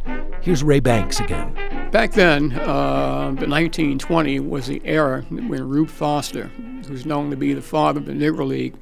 Here's 0.42 0.62
Ray 0.62 0.82
Banks 0.82 1.22
again. 1.22 1.54
Back 1.90 2.12
then, 2.12 2.52
uh, 2.60 3.32
the 3.32 3.48
1920 3.48 4.42
was 4.42 4.68
the 4.68 4.82
era 4.84 5.22
when 5.30 5.70
Rube 5.70 5.90
Foster, 5.90 6.52
who's 6.86 7.06
known 7.06 7.30
to 7.30 7.38
be 7.38 7.54
the 7.54 7.62
father 7.62 8.02
of 8.02 8.08
the 8.08 8.12
Negro 8.12 8.46
League, 8.46 8.76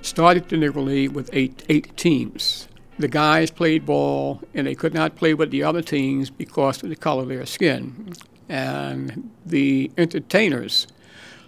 started 0.00 0.48
the 0.48 0.54
Negro 0.54 0.84
League 0.84 1.10
with 1.10 1.28
eight, 1.32 1.64
eight 1.68 1.96
teams. 1.96 2.68
The 2.98 3.08
guys 3.08 3.50
played 3.50 3.84
ball, 3.84 4.40
and 4.54 4.66
they 4.66 4.74
could 4.74 4.94
not 4.94 5.16
play 5.16 5.34
with 5.34 5.50
the 5.50 5.62
other 5.62 5.82
teams 5.82 6.30
because 6.30 6.82
of 6.82 6.88
the 6.88 6.96
color 6.96 7.24
of 7.24 7.28
their 7.28 7.44
skin. 7.44 8.14
And 8.48 9.30
the 9.44 9.90
entertainers, 9.98 10.86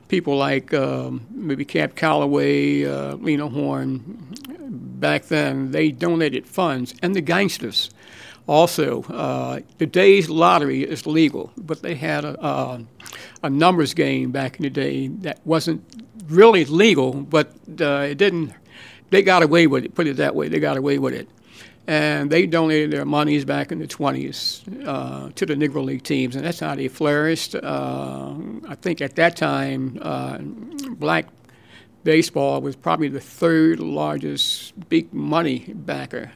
people 0.09 0.37
like 0.37 0.75
um, 0.75 1.27
maybe 1.31 1.65
Cab 1.65 1.95
Calloway, 1.95 2.85
uh, 2.85 3.15
Lena 3.15 3.49
Horne, 3.49 4.35
back 4.69 5.25
then, 5.27 5.71
they 5.71 5.91
donated 5.91 6.47
funds, 6.47 6.95
and 7.01 7.17
the 7.17 7.23
gangsters. 7.23 7.89
Also, 8.47 9.05
uh, 9.05 9.61
today's 9.79 10.29
lottery 10.29 10.83
is 10.83 11.07
legal, 11.07 11.51
but 11.57 11.81
they 11.81 11.95
had 11.95 12.27
a, 12.27 12.47
a, 12.47 12.85
a, 13.43 13.51
numbers 13.51 13.95
game 13.95 14.31
back 14.31 14.57
in 14.57 14.63
the 14.65 14.71
day 14.71 15.09
that 15.09 15.39
wasn't 15.47 15.83
really 16.29 16.65
legal, 16.67 17.13
but 17.13 17.53
uh, 17.81 18.07
it 18.11 18.17
didn't. 18.17 18.53
They 19.11 19.23
got 19.23 19.43
away 19.43 19.67
with 19.67 19.85
it. 19.85 19.95
Put 19.95 20.07
it 20.07 20.17
that 20.17 20.35
way. 20.35 20.49
They 20.49 20.61
got 20.61 20.77
away 20.77 20.99
with 20.99 21.15
it 21.15 21.29
and 21.89 22.29
they 22.29 22.47
donated 22.47 22.91
their 22.91 23.07
monies 23.07 23.47
back 23.47 23.73
in 23.73 23.79
the 23.79 23.87
20s 23.87 24.87
uh, 24.87 25.31
to 25.35 25.47
the 25.47 25.55
Negro 25.55 25.83
League 25.83 26.03
teams, 26.03 26.37
and 26.37 26.45
that's 26.45 26.61
how 26.61 26.75
they 26.75 26.87
flourished. 26.87 27.55
Uh, 27.55 28.35
I 28.69 28.75
think 28.75 29.01
at 29.01 29.17
that 29.17 29.37
time, 29.37 29.99
uh, 30.03 30.37
black 30.37 31.29
baseball 32.05 32.61
was 32.61 32.77
probably 32.77 33.09
the 33.09 33.21
third 33.21 33.81
largest 33.81 34.89
big 34.91 35.15
money 35.15 35.73
backer 35.75 36.31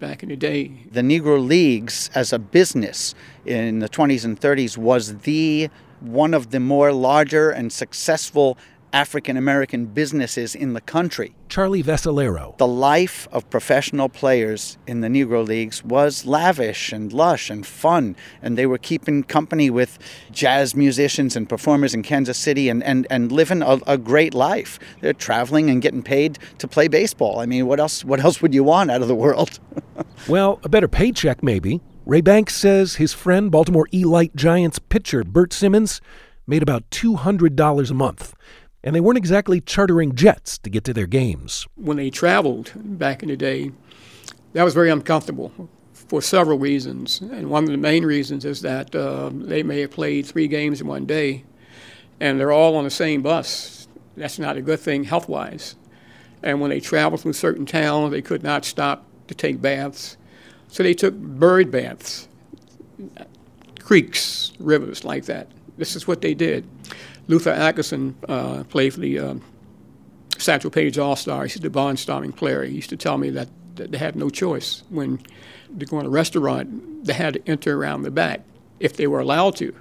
back 0.00 0.24
in 0.24 0.28
the 0.28 0.36
day. 0.36 0.72
The 0.90 1.02
Negro 1.02 1.40
Leagues 1.40 2.10
as 2.16 2.32
a 2.32 2.40
business 2.40 3.14
in 3.44 3.78
the 3.78 3.88
20s 3.88 4.24
and 4.24 4.40
30s 4.40 4.76
was 4.76 5.18
the 5.18 5.70
one 6.00 6.34
of 6.34 6.50
the 6.50 6.58
more 6.58 6.92
larger 6.92 7.50
and 7.50 7.72
successful 7.72 8.58
African 8.92 9.36
American 9.36 9.86
businesses 9.86 10.54
in 10.54 10.72
the 10.72 10.80
country. 10.80 11.34
Charlie 11.48 11.82
Vascellaro. 11.82 12.56
The 12.58 12.66
life 12.66 13.28
of 13.32 13.48
professional 13.50 14.08
players 14.08 14.78
in 14.86 15.00
the 15.00 15.08
Negro 15.08 15.46
Leagues 15.46 15.84
was 15.84 16.26
lavish 16.26 16.92
and 16.92 17.12
lush 17.12 17.50
and 17.50 17.66
fun, 17.66 18.16
and 18.42 18.56
they 18.56 18.66
were 18.66 18.78
keeping 18.78 19.22
company 19.22 19.70
with 19.70 19.98
jazz 20.32 20.74
musicians 20.74 21.36
and 21.36 21.48
performers 21.48 21.94
in 21.94 22.02
Kansas 22.02 22.38
City 22.38 22.68
and, 22.68 22.82
and, 22.82 23.06
and 23.10 23.32
living 23.32 23.62
a, 23.62 23.78
a 23.86 23.98
great 23.98 24.34
life. 24.34 24.78
They're 25.00 25.12
traveling 25.12 25.70
and 25.70 25.82
getting 25.82 26.02
paid 26.02 26.38
to 26.58 26.68
play 26.68 26.88
baseball. 26.88 27.40
I 27.40 27.46
mean, 27.46 27.66
what 27.66 27.80
else, 27.80 28.04
what 28.04 28.20
else 28.20 28.42
would 28.42 28.54
you 28.54 28.64
want 28.64 28.90
out 28.90 29.02
of 29.02 29.08
the 29.08 29.14
world? 29.14 29.58
well, 30.28 30.60
a 30.62 30.68
better 30.68 30.88
paycheck, 30.88 31.42
maybe. 31.42 31.80
Ray 32.06 32.20
Banks 32.20 32.54
says 32.54 32.96
his 32.96 33.12
friend, 33.12 33.50
Baltimore 33.50 33.86
Elite 33.92 34.34
Giants 34.34 34.78
pitcher 34.78 35.22
Bert 35.22 35.52
Simmons, 35.52 36.00
made 36.46 36.62
about 36.62 36.88
$200 36.90 37.90
a 37.90 37.94
month 37.94 38.34
and 38.82 38.94
they 38.94 39.00
weren't 39.00 39.18
exactly 39.18 39.60
chartering 39.60 40.14
jets 40.14 40.58
to 40.58 40.70
get 40.70 40.84
to 40.84 40.94
their 40.94 41.06
games. 41.06 41.66
When 41.76 41.96
they 41.96 42.10
traveled 42.10 42.72
back 42.74 43.22
in 43.22 43.28
the 43.28 43.36
day, 43.36 43.72
that 44.52 44.62
was 44.62 44.74
very 44.74 44.90
uncomfortable 44.90 45.52
for 45.92 46.20
several 46.20 46.58
reasons. 46.58 47.20
And 47.20 47.50
one 47.50 47.64
of 47.64 47.70
the 47.70 47.76
main 47.76 48.04
reasons 48.04 48.44
is 48.44 48.62
that 48.62 48.94
uh, 48.94 49.30
they 49.32 49.62
may 49.62 49.80
have 49.80 49.90
played 49.90 50.26
three 50.26 50.48
games 50.48 50.80
in 50.80 50.86
one 50.86 51.06
day, 51.06 51.44
and 52.18 52.40
they're 52.40 52.52
all 52.52 52.76
on 52.76 52.84
the 52.84 52.90
same 52.90 53.22
bus. 53.22 53.86
That's 54.16 54.38
not 54.38 54.56
a 54.56 54.62
good 54.62 54.80
thing 54.80 55.04
health 55.04 55.28
wise. 55.28 55.76
And 56.42 56.60
when 56.60 56.70
they 56.70 56.80
traveled 56.80 57.20
through 57.20 57.34
certain 57.34 57.66
towns, 57.66 58.10
they 58.10 58.22
could 58.22 58.42
not 58.42 58.64
stop 58.64 59.06
to 59.28 59.34
take 59.34 59.60
baths. 59.60 60.16
So 60.68 60.82
they 60.82 60.94
took 60.94 61.14
bird 61.14 61.70
baths, 61.70 62.28
creeks, 63.80 64.52
rivers 64.58 65.04
like 65.04 65.26
that. 65.26 65.48
This 65.76 65.96
is 65.96 66.06
what 66.06 66.20
they 66.20 66.34
did. 66.34 66.66
Luther 67.30 67.50
Atkinson 67.50 68.16
uh, 68.28 68.64
played 68.64 68.92
for 68.92 68.98
the 68.98 69.18
um, 69.20 69.42
Satchel 70.36 70.68
Paige 70.68 70.98
All 70.98 71.14
Stars. 71.14 71.52
He's 71.52 71.62
the 71.62 71.70
barnstorming 71.70 72.34
player. 72.34 72.64
He 72.64 72.74
used 72.74 72.90
to 72.90 72.96
tell 72.96 73.18
me 73.18 73.30
that, 73.30 73.48
that 73.76 73.92
they 73.92 73.98
had 73.98 74.16
no 74.16 74.30
choice. 74.30 74.82
When 74.88 75.20
they 75.70 75.86
go 75.86 76.00
in 76.00 76.06
a 76.06 76.10
restaurant, 76.10 77.04
they 77.04 77.12
had 77.12 77.34
to 77.34 77.48
enter 77.48 77.80
around 77.80 78.02
the 78.02 78.10
back 78.10 78.40
if 78.80 78.96
they 78.96 79.06
were 79.06 79.20
allowed 79.20 79.54
to. 79.56 79.72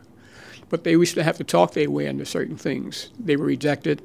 But 0.69 0.83
they 0.83 0.91
used 0.91 1.15
to 1.15 1.23
have 1.23 1.37
to 1.37 1.43
talk 1.43 1.73
their 1.73 1.89
way 1.89 2.05
into 2.05 2.25
certain 2.25 2.55
things. 2.55 3.09
They 3.19 3.35
were 3.35 3.45
rejected. 3.45 4.01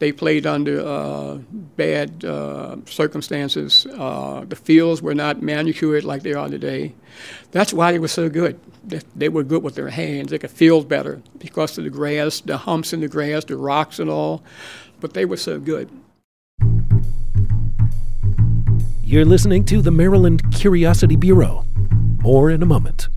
They 0.00 0.12
played 0.12 0.46
under 0.46 0.80
uh, 0.80 1.34
bad 1.76 2.24
uh, 2.24 2.76
circumstances. 2.86 3.86
Uh, 3.86 4.44
the 4.48 4.56
fields 4.56 5.02
were 5.02 5.14
not 5.14 5.42
manicured 5.42 6.04
like 6.04 6.22
they 6.22 6.32
are 6.32 6.48
today. 6.48 6.94
That's 7.52 7.72
why 7.72 7.92
they 7.92 7.98
were 7.98 8.08
so 8.08 8.30
good. 8.30 8.58
They, 9.14 9.28
were 9.28 9.44
good 9.44 9.62
with 9.62 9.74
their 9.74 9.90
hands. 9.90 10.30
They 10.30 10.38
could 10.38 10.50
field 10.50 10.88
better 10.88 11.20
because 11.38 11.76
of 11.76 11.84
the 11.84 11.90
grass, 11.90 12.40
the 12.40 12.56
humps 12.56 12.94
in 12.94 13.00
the 13.00 13.08
grass, 13.08 13.44
the 13.44 13.56
rocks 13.56 13.98
and 13.98 14.08
all. 14.08 14.42
But 15.00 15.12
they 15.12 15.26
were 15.26 15.36
so 15.36 15.60
good. 15.60 15.90
You're 19.04 19.26
listening 19.26 19.64
to 19.66 19.82
the 19.82 19.90
Maryland 19.90 20.50
Curiosity 20.54 21.16
Bureau. 21.16 21.66
More 22.22 22.50
in 22.50 22.62
a 22.62 22.66
moment. 22.66 23.08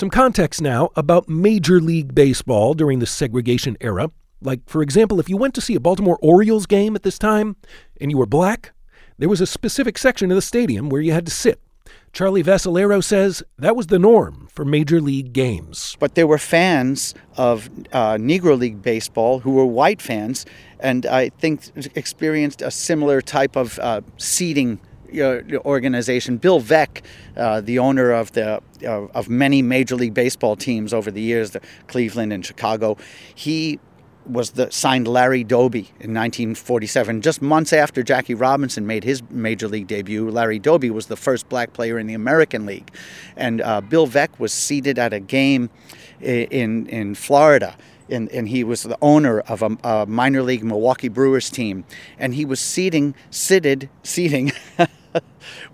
Some 0.00 0.08
context 0.08 0.62
now 0.62 0.88
about 0.96 1.28
Major 1.28 1.78
League 1.78 2.14
Baseball 2.14 2.72
during 2.72 3.00
the 3.00 3.06
segregation 3.06 3.76
era. 3.82 4.10
Like, 4.40 4.60
for 4.66 4.80
example, 4.80 5.20
if 5.20 5.28
you 5.28 5.36
went 5.36 5.52
to 5.56 5.60
see 5.60 5.74
a 5.74 5.78
Baltimore 5.78 6.18
Orioles 6.22 6.64
game 6.64 6.96
at 6.96 7.02
this 7.02 7.18
time 7.18 7.56
and 8.00 8.10
you 8.10 8.16
were 8.16 8.24
black, 8.24 8.72
there 9.18 9.28
was 9.28 9.42
a 9.42 9.46
specific 9.46 9.98
section 9.98 10.30
of 10.30 10.36
the 10.36 10.40
stadium 10.40 10.88
where 10.88 11.02
you 11.02 11.12
had 11.12 11.26
to 11.26 11.30
sit. 11.30 11.60
Charlie 12.14 12.42
Vascellaro 12.42 13.04
says 13.04 13.42
that 13.58 13.76
was 13.76 13.88
the 13.88 13.98
norm 13.98 14.48
for 14.50 14.64
major 14.64 15.02
league 15.02 15.34
games. 15.34 15.98
But 16.00 16.14
there 16.14 16.26
were 16.26 16.38
fans 16.38 17.14
of 17.36 17.68
uh, 17.92 18.14
Negro 18.14 18.58
League 18.58 18.80
baseball 18.80 19.40
who 19.40 19.50
were 19.50 19.66
white 19.66 20.00
fans, 20.00 20.46
and 20.78 21.04
I 21.04 21.28
think 21.28 21.64
experienced 21.94 22.62
a 22.62 22.70
similar 22.70 23.20
type 23.20 23.54
of 23.54 23.78
uh, 23.78 24.00
seating 24.16 24.80
organization. 25.64 26.36
Bill 26.36 26.60
Veeck, 26.60 27.02
uh, 27.36 27.60
the 27.60 27.78
owner 27.78 28.10
of 28.12 28.32
the 28.32 28.62
uh, 28.84 28.88
of 28.88 29.28
many 29.28 29.62
Major 29.62 29.96
League 29.96 30.14
Baseball 30.14 30.56
teams 30.56 30.92
over 30.94 31.10
the 31.10 31.20
years, 31.20 31.50
the 31.50 31.60
Cleveland 31.86 32.32
and 32.32 32.44
Chicago, 32.44 32.96
he 33.34 33.78
was 34.26 34.50
the 34.50 34.70
signed 34.70 35.08
Larry 35.08 35.44
Doby 35.44 35.90
in 35.98 36.14
1947. 36.14 37.22
Just 37.22 37.42
months 37.42 37.72
after 37.72 38.02
Jackie 38.02 38.34
Robinson 38.34 38.86
made 38.86 39.02
his 39.02 39.22
major 39.30 39.66
league 39.66 39.86
debut, 39.86 40.30
Larry 40.30 40.58
Doby 40.58 40.90
was 40.90 41.06
the 41.06 41.16
first 41.16 41.48
black 41.48 41.72
player 41.72 41.98
in 41.98 42.06
the 42.06 42.14
American 42.14 42.66
League, 42.66 42.90
and 43.36 43.60
uh, 43.60 43.80
Bill 43.80 44.06
Veeck 44.06 44.38
was 44.38 44.52
seated 44.52 44.98
at 44.98 45.12
a 45.12 45.20
game 45.20 45.70
in 46.20 46.86
in 46.86 47.14
Florida 47.14 47.76
and, 48.10 48.28
and 48.30 48.48
he 48.48 48.64
was 48.64 48.82
the 48.82 48.98
owner 49.00 49.40
of 49.40 49.62
a, 49.62 49.76
a, 49.84 50.06
minor 50.06 50.42
league 50.42 50.64
Milwaukee 50.64 51.08
Brewers 51.08 51.50
team, 51.50 51.84
and 52.18 52.34
he 52.34 52.44
was 52.44 52.60
seating, 52.60 53.14
seated, 53.30 53.88
seating 54.02 54.52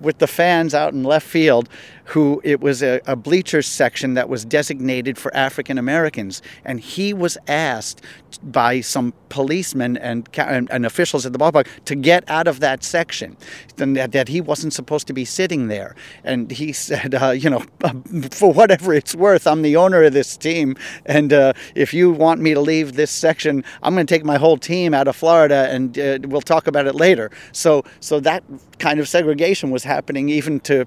with 0.01 0.19
the 0.19 0.27
fans 0.27 0.75
out 0.75 0.93
in 0.93 1.03
left 1.03 1.27
field 1.27 1.69
who 2.07 2.41
it 2.45 2.61
was 2.61 2.83
a, 2.83 3.01
a 3.07 3.17
bleacher 3.17 3.63
section 3.63 4.15
that 4.15 4.29
was 4.29 4.45
designated 4.45 5.19
for 5.19 5.35
African 5.37 5.77
Americans. 5.77 6.41
And 6.65 6.81
he 6.81 7.13
was 7.13 7.37
asked 7.49 8.03
by 8.43 8.81
some 8.81 9.13
policemen 9.29 9.97
and, 9.97 10.29
and, 10.37 10.71
and, 10.71 10.87
officials 10.87 11.27
at 11.27 11.33
the 11.33 11.39
ballpark 11.39 11.67
to 11.87 11.95
get 11.95 12.23
out 12.29 12.47
of 12.47 12.61
that 12.61 12.85
section, 12.85 13.37
that, 13.77 14.13
that 14.13 14.29
he 14.29 14.41
wasn't 14.41 14.73
supposed 14.73 15.07
to 15.07 15.13
be 15.13 15.25
sitting 15.25 15.69
there. 15.69 15.97
And 16.23 16.51
he 16.51 16.73
said, 16.87 17.15
uh, 17.15 17.31
you 17.31 17.51
know, 17.51 17.65
for 18.31 18.53
whatever 18.53 18.93
it's 18.95 19.15
worth, 19.15 19.47
I'm 19.47 19.63
the 19.63 19.77
owner 19.77 20.05
of 20.05 20.13
this 20.13 20.37
team. 20.37 20.77
And 21.07 21.33
uh, 21.33 21.55
if 21.75 21.93
you 21.93 22.13
want 22.13 22.41
me 22.41 22.55
to 22.55 22.61
leave 22.61 22.95
this 22.95 23.11
section, 23.11 23.65
I'm 23.83 23.95
going 23.95 24.07
to 24.07 24.15
take 24.15 24.25
my 24.25 24.37
whole 24.37 24.59
team 24.59 24.95
out 24.95 25.09
of 25.09 25.17
Florida 25.17 25.69
and 25.71 25.99
uh, 25.99 26.19
we'll 26.23 26.41
talk 26.41 26.67
about 26.67 26.87
it 26.87 26.95
later. 26.95 27.31
So, 27.53 27.85
so 28.01 28.21
that 28.21 28.45
kind 28.79 29.01
of 29.01 29.09
segregation 29.09 29.71
was 29.71 29.83
happening 29.83 30.29
even 30.29 30.61
to 30.61 30.87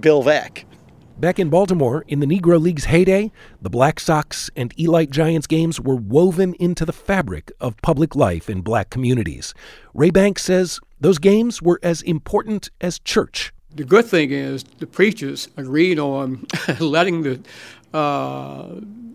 Bill 0.00 0.22
Veeck. 0.22 0.64
Back 1.18 1.40
in 1.40 1.50
Baltimore, 1.50 2.04
in 2.06 2.20
the 2.20 2.26
Negro 2.26 2.60
League's 2.60 2.84
heyday, 2.84 3.32
the 3.60 3.68
Black 3.68 3.98
Sox 3.98 4.50
and 4.54 4.72
Elite 4.78 5.10
Giants 5.10 5.48
games 5.48 5.80
were 5.80 5.96
woven 5.96 6.54
into 6.60 6.84
the 6.84 6.92
fabric 6.92 7.50
of 7.60 7.76
public 7.82 8.14
life 8.14 8.48
in 8.48 8.60
black 8.60 8.88
communities. 8.90 9.52
Ray 9.94 10.10
Banks 10.10 10.44
says 10.44 10.78
those 11.00 11.18
games 11.18 11.60
were 11.60 11.80
as 11.82 12.02
important 12.02 12.70
as 12.80 13.00
church. 13.00 13.52
The 13.74 13.82
good 13.82 14.04
thing 14.04 14.30
is 14.30 14.62
the 14.62 14.86
preachers 14.86 15.48
agreed 15.56 15.98
on 15.98 16.46
letting 16.78 17.22
the, 17.22 17.40
uh, 17.92 18.74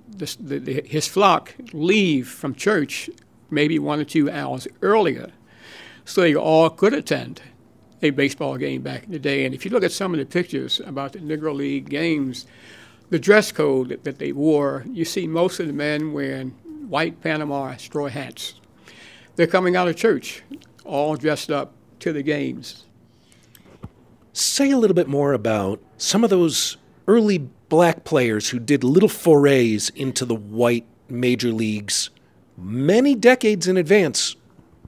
the, 0.10 0.60
the, 0.60 0.82
his 0.86 1.08
flock 1.08 1.56
leave 1.72 2.28
from 2.28 2.54
church 2.54 3.10
maybe 3.50 3.80
one 3.80 4.02
or 4.02 4.06
two 4.06 4.30
hours 4.30 4.68
earlier 4.82 5.32
so 6.04 6.20
they 6.20 6.36
all 6.36 6.70
could 6.70 6.94
attend 6.94 7.42
a 8.04 8.10
baseball 8.12 8.58
game 8.58 8.82
back 8.82 9.06
in 9.06 9.12
the 9.12 9.20
day. 9.20 9.46
And 9.46 9.56
if 9.56 9.66
you 9.66 9.72
look 9.72 9.84
at 9.84 9.92
some 9.92 10.14
of 10.14 10.20
the 10.20 10.26
pictures 10.26 10.82
about 10.86 11.14
the 11.14 11.20
Negro 11.20 11.56
League 11.56 11.90
games, 11.90 12.46
the 13.10 13.20
dress 13.20 13.52
code 13.52 13.90
that, 13.90 14.04
that 14.04 14.20
they 14.20 14.32
wore, 14.32 14.86
you 14.92 15.06
see 15.06 15.28
most 15.28 15.60
of 15.60 15.68
the 15.68 15.74
men 15.74 16.14
wearing 16.14 16.52
white 16.88 17.22
Panama 17.22 17.76
straw 17.78 18.08
hats. 18.08 18.56
They're 19.36 19.48
coming 19.48 19.76
out 19.76 19.88
of 19.88 19.96
church, 19.96 20.44
all 20.86 21.16
dressed 21.16 21.50
up 21.50 21.74
to 22.00 22.14
the 22.14 22.24
games. 22.24 22.86
Say 24.34 24.72
a 24.72 24.78
little 24.78 24.96
bit 24.96 25.08
more 25.08 25.34
about 25.34 25.82
some 25.98 26.24
of 26.24 26.30
those 26.30 26.78
early 27.08 27.50
black 27.70 28.04
players 28.04 28.50
who 28.50 28.60
did 28.60 28.84
little 28.84 29.10
forays 29.10 29.90
into 29.92 30.26
the 30.26 30.36
white 30.36 30.86
major 31.10 31.52
leagues 31.52 32.10
many 32.58 33.16
decades 33.16 33.68
in 33.68 33.78
advance 33.78 34.36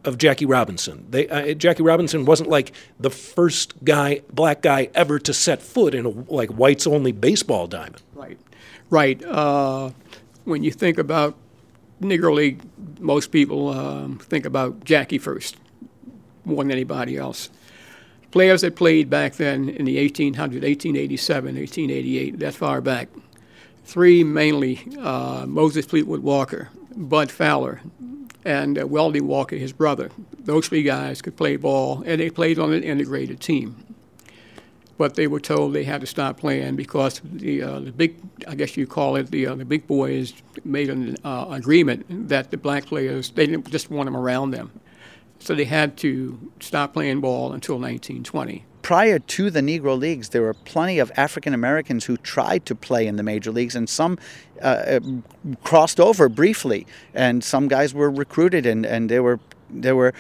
of 0.05 0.17
Jackie 0.17 0.45
Robinson. 0.45 1.05
They, 1.09 1.27
uh, 1.27 1.53
Jackie 1.53 1.83
Robinson 1.83 2.25
wasn't 2.25 2.49
like 2.49 2.71
the 2.99 3.09
first 3.09 3.83
guy, 3.83 4.21
black 4.31 4.61
guy 4.61 4.89
ever 4.93 5.19
to 5.19 5.33
set 5.33 5.61
foot 5.61 5.93
in 5.93 6.05
a 6.05 6.09
like 6.09 6.49
whites 6.49 6.87
only 6.87 7.11
baseball 7.11 7.67
diamond. 7.67 8.01
Right, 8.13 8.37
right. 8.89 9.23
Uh, 9.25 9.91
when 10.45 10.63
you 10.63 10.71
think 10.71 10.97
about 10.97 11.35
Negro 12.01 12.33
League, 12.35 12.61
most 12.99 13.31
people 13.31 13.69
um, 13.69 14.19
think 14.19 14.45
about 14.45 14.83
Jackie 14.85 15.17
first, 15.17 15.57
more 16.45 16.63
than 16.63 16.71
anybody 16.71 17.17
else. 17.17 17.49
Players 18.31 18.61
that 18.61 18.75
played 18.75 19.09
back 19.09 19.35
then 19.35 19.69
in 19.69 19.85
the 19.85 19.97
1800s, 19.97 20.61
1887, 20.61 21.55
1888, 21.55 22.39
that 22.39 22.53
far 22.53 22.81
back, 22.81 23.07
three 23.85 24.23
mainly 24.23 24.81
uh, 24.99 25.45
Moses 25.47 25.85
Fleetwood 25.85 26.19
Walker, 26.19 26.69
Bud 26.95 27.31
Fowler, 27.31 27.81
and 28.45 28.79
uh, 28.79 28.87
Welday 28.87 29.21
Walker, 29.21 29.55
his 29.57 29.73
brother. 29.73 30.11
Those 30.39 30.67
three 30.67 30.83
guys 30.83 31.21
could 31.21 31.35
play 31.35 31.57
ball, 31.57 32.03
and 32.05 32.21
they 32.21 32.29
played 32.29 32.59
on 32.59 32.71
an 32.71 32.83
integrated 32.83 33.41
team. 33.41 33.83
But 34.97 35.15
they 35.15 35.27
were 35.27 35.41
told 35.41 35.73
they 35.73 35.83
had 35.83 35.99
to 36.01 36.07
stop 36.07 36.37
playing 36.39 36.77
because 36.77 37.19
the 37.23 37.61
uh, 37.63 37.79
the 37.81 37.91
big, 37.91 38.15
I 38.47 38.55
guess 38.55 38.77
you 38.77 38.87
call 38.87 39.17
it 39.17 39.29
the 39.31 39.47
uh, 39.47 39.55
the 39.55 39.65
big 39.65 39.87
boys 39.87 40.33
made 40.63 40.89
an 40.89 41.17
uh, 41.25 41.47
agreement 41.49 42.29
that 42.29 42.51
the 42.51 42.57
black 42.57 42.85
players 42.85 43.31
they 43.31 43.45
didn't 43.45 43.69
just 43.69 43.91
want 43.91 44.07
them 44.07 44.15
around 44.15 44.51
them, 44.51 44.71
so 45.39 45.53
they 45.53 45.65
had 45.65 45.97
to 45.97 46.51
stop 46.61 46.93
playing 46.93 47.19
ball 47.19 47.51
until 47.51 47.75
1920 47.75 48.63
prior 48.85 49.17
to 49.17 49.49
the 49.49 49.61
Negro 49.61 49.97
Leagues, 49.97 50.29
there 50.29 50.43
were 50.43 50.53
plenty 50.53 50.99
of 50.99 51.11
African 51.17 51.55
Americans 51.55 52.05
who 52.05 52.17
tried 52.17 52.67
to 52.67 52.75
play 52.75 53.07
in 53.07 53.15
the 53.15 53.23
major 53.23 53.51
leagues, 53.51 53.75
and 53.75 53.89
some 53.89 54.19
uh, 54.61 54.65
uh, 54.67 54.99
crossed 55.63 55.99
over 55.99 56.29
briefly, 56.29 56.85
and 57.15 57.43
some 57.43 57.67
guys 57.67 57.95
were 57.95 58.11
recruited, 58.11 58.67
and, 58.67 58.85
and 58.85 59.09
there 59.09 59.23
were 59.23 59.39
there 59.71 59.95
were 59.95 60.13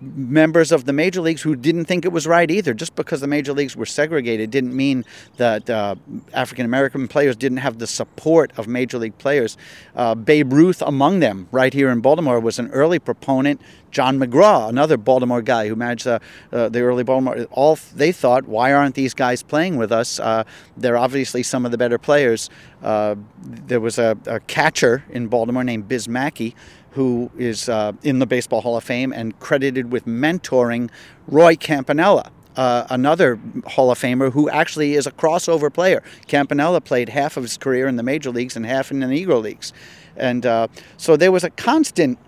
members 0.00 0.70
of 0.70 0.84
the 0.84 0.92
major 0.92 1.20
leagues 1.20 1.42
who 1.42 1.56
didn't 1.56 1.86
think 1.86 2.04
it 2.04 2.12
was 2.12 2.26
right 2.26 2.50
either. 2.50 2.74
Just 2.74 2.94
because 2.94 3.20
the 3.20 3.26
major 3.26 3.52
leagues 3.52 3.76
were 3.76 3.86
segregated 3.86 4.50
didn't 4.50 4.76
mean 4.76 5.04
that 5.36 5.68
uh, 5.68 5.96
African 6.32 6.64
American 6.64 7.08
players 7.08 7.36
didn't 7.36 7.58
have 7.58 7.78
the 7.78 7.86
support 7.86 8.52
of 8.56 8.68
major 8.68 8.98
league 8.98 9.18
players. 9.18 9.56
Uh, 9.96 10.14
Babe 10.14 10.52
Ruth, 10.52 10.82
among 10.82 11.20
them, 11.20 11.48
right 11.50 11.72
here 11.72 11.90
in 11.90 12.00
Baltimore, 12.00 12.40
was 12.40 12.58
an 12.58 12.68
early 12.70 12.98
proponent. 12.98 13.60
John 13.90 14.18
McGraw, 14.18 14.68
another 14.68 14.96
Baltimore 14.96 15.40
guy 15.40 15.66
who 15.66 15.74
managed 15.74 16.06
uh, 16.06 16.18
uh 16.52 16.68
the 16.68 16.80
early 16.80 17.04
Baltimore, 17.04 17.46
all 17.50 17.78
they 17.94 18.12
thought, 18.12 18.46
why 18.46 18.72
aren't 18.72 18.94
these 18.94 19.14
guys 19.14 19.42
playing 19.42 19.76
with 19.76 19.90
us? 19.90 20.20
Uh, 20.20 20.44
they're 20.76 20.98
obviously 20.98 21.42
some 21.42 21.64
of 21.64 21.72
the 21.72 21.78
better 21.78 21.98
players. 21.98 22.50
Uh, 22.82 23.16
there 23.42 23.80
was 23.80 23.98
a, 23.98 24.16
a 24.26 24.40
catcher 24.40 25.04
in 25.10 25.26
Baltimore 25.28 25.64
named 25.64 25.88
Biz 25.88 26.08
Mackey 26.08 26.54
who 26.98 27.30
is 27.38 27.68
uh, 27.68 27.92
in 28.02 28.18
the 28.18 28.26
Baseball 28.26 28.60
Hall 28.60 28.76
of 28.76 28.82
Fame 28.82 29.12
and 29.12 29.38
credited 29.38 29.92
with 29.92 30.04
mentoring 30.04 30.90
Roy 31.28 31.54
Campanella. 31.54 32.32
Uh, 32.56 32.88
another 32.90 33.38
Hall 33.68 33.92
of 33.92 34.00
Famer 34.00 34.32
who 34.32 34.50
actually 34.50 34.94
is 34.94 35.06
a 35.06 35.12
crossover 35.12 35.72
player. 35.72 36.02
Campanella 36.26 36.80
played 36.80 37.10
half 37.10 37.36
of 37.36 37.44
his 37.44 37.56
career 37.56 37.86
in 37.86 37.94
the 37.94 38.02
major 38.02 38.32
leagues 38.32 38.56
and 38.56 38.66
half 38.66 38.90
in 38.90 38.98
the 38.98 39.06
Negro 39.06 39.40
leagues. 39.40 39.72
And 40.16 40.44
uh, 40.44 40.66
so 40.96 41.16
there 41.16 41.30
was 41.30 41.44
a 41.44 41.50
constant 41.50 42.18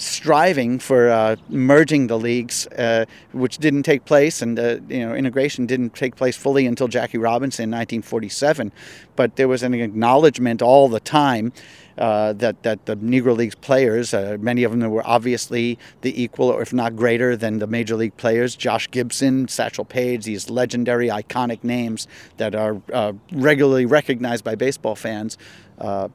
striving 0.00 0.78
for 0.78 1.10
uh, 1.10 1.36
merging 1.50 2.06
the 2.06 2.18
leagues, 2.18 2.66
uh, 2.68 3.04
which 3.32 3.58
didn't 3.58 3.82
take 3.82 4.06
place, 4.06 4.40
and 4.40 4.58
uh, 4.58 4.78
you 4.88 5.06
know 5.06 5.14
integration 5.14 5.66
didn't 5.66 5.94
take 5.94 6.16
place 6.16 6.36
fully 6.36 6.66
until 6.66 6.88
Jackie 6.88 7.18
Robinson 7.18 7.64
in 7.64 7.70
1947. 7.70 8.72
But 9.14 9.36
there 9.36 9.46
was 9.46 9.62
an 9.62 9.74
acknowledgement 9.74 10.62
all 10.62 10.88
the 10.88 11.00
time 11.00 11.52
uh, 11.98 12.32
that 12.32 12.62
that 12.62 12.86
the 12.86 12.96
Negro 12.96 13.36
Leagues 13.36 13.54
players, 13.54 14.14
uh, 14.14 14.38
many 14.40 14.64
of 14.64 14.72
them 14.72 14.90
were 14.90 15.06
obviously 15.06 15.78
the 16.00 16.20
equal, 16.20 16.48
or 16.48 16.62
if 16.62 16.72
not 16.72 16.96
greater, 16.96 17.36
than 17.36 17.58
the 17.58 17.66
Major 17.66 17.96
League 17.96 18.16
players. 18.16 18.56
Josh 18.56 18.90
Gibson, 18.90 19.48
Satchel 19.48 19.84
Paige, 19.84 20.24
these 20.24 20.48
legendary, 20.48 21.08
iconic 21.08 21.62
names 21.62 22.08
that 22.38 22.54
are 22.54 22.80
uh, 22.92 23.12
regularly 23.32 23.84
recognized 23.84 24.44
by 24.44 24.54
baseball 24.54 24.96
fans, 24.96 25.36
are, 25.78 26.10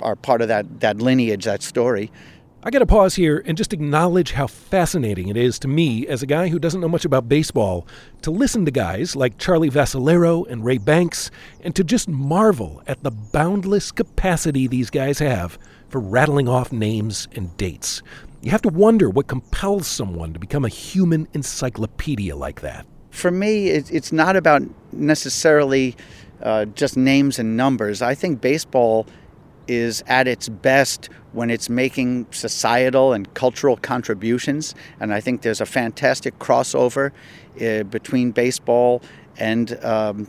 are 0.00 0.16
part 0.16 0.40
of 0.40 0.48
that 0.48 0.80
that 0.80 0.98
lineage, 0.98 1.44
that 1.44 1.62
story. 1.62 2.10
I 2.66 2.70
got 2.70 2.80
to 2.80 2.86
pause 2.86 3.14
here 3.14 3.44
and 3.46 3.56
just 3.56 3.72
acknowledge 3.72 4.32
how 4.32 4.48
fascinating 4.48 5.28
it 5.28 5.36
is 5.36 5.56
to 5.60 5.68
me, 5.68 6.04
as 6.08 6.24
a 6.24 6.26
guy 6.26 6.48
who 6.48 6.58
doesn't 6.58 6.80
know 6.80 6.88
much 6.88 7.04
about 7.04 7.28
baseball, 7.28 7.86
to 8.22 8.32
listen 8.32 8.64
to 8.64 8.72
guys 8.72 9.14
like 9.14 9.38
Charlie 9.38 9.70
Vascellaro 9.70 10.50
and 10.50 10.64
Ray 10.64 10.78
Banks 10.78 11.30
and 11.60 11.76
to 11.76 11.84
just 11.84 12.08
marvel 12.08 12.82
at 12.88 13.04
the 13.04 13.12
boundless 13.12 13.92
capacity 13.92 14.66
these 14.66 14.90
guys 14.90 15.20
have 15.20 15.60
for 15.90 16.00
rattling 16.00 16.48
off 16.48 16.72
names 16.72 17.28
and 17.36 17.56
dates. 17.56 18.02
You 18.42 18.50
have 18.50 18.62
to 18.62 18.68
wonder 18.68 19.10
what 19.10 19.28
compels 19.28 19.86
someone 19.86 20.32
to 20.32 20.40
become 20.40 20.64
a 20.64 20.68
human 20.68 21.28
encyclopedia 21.34 22.34
like 22.34 22.62
that. 22.62 22.84
For 23.12 23.30
me, 23.30 23.68
it's 23.68 24.10
not 24.10 24.34
about 24.34 24.62
necessarily 24.90 25.94
uh, 26.42 26.64
just 26.64 26.96
names 26.96 27.38
and 27.38 27.56
numbers. 27.56 28.02
I 28.02 28.16
think 28.16 28.40
baseball 28.40 29.06
is 29.68 30.02
at 30.06 30.28
its 30.28 30.48
best 30.48 31.08
when 31.32 31.50
it's 31.50 31.68
making 31.68 32.26
societal 32.30 33.12
and 33.12 33.32
cultural 33.34 33.76
contributions. 33.76 34.74
And 35.00 35.12
I 35.12 35.20
think 35.20 35.42
there's 35.42 35.60
a 35.60 35.66
fantastic 35.66 36.38
crossover 36.38 37.12
uh, 37.60 37.82
between 37.84 38.30
baseball 38.30 39.02
and 39.38 39.82
um, 39.84 40.28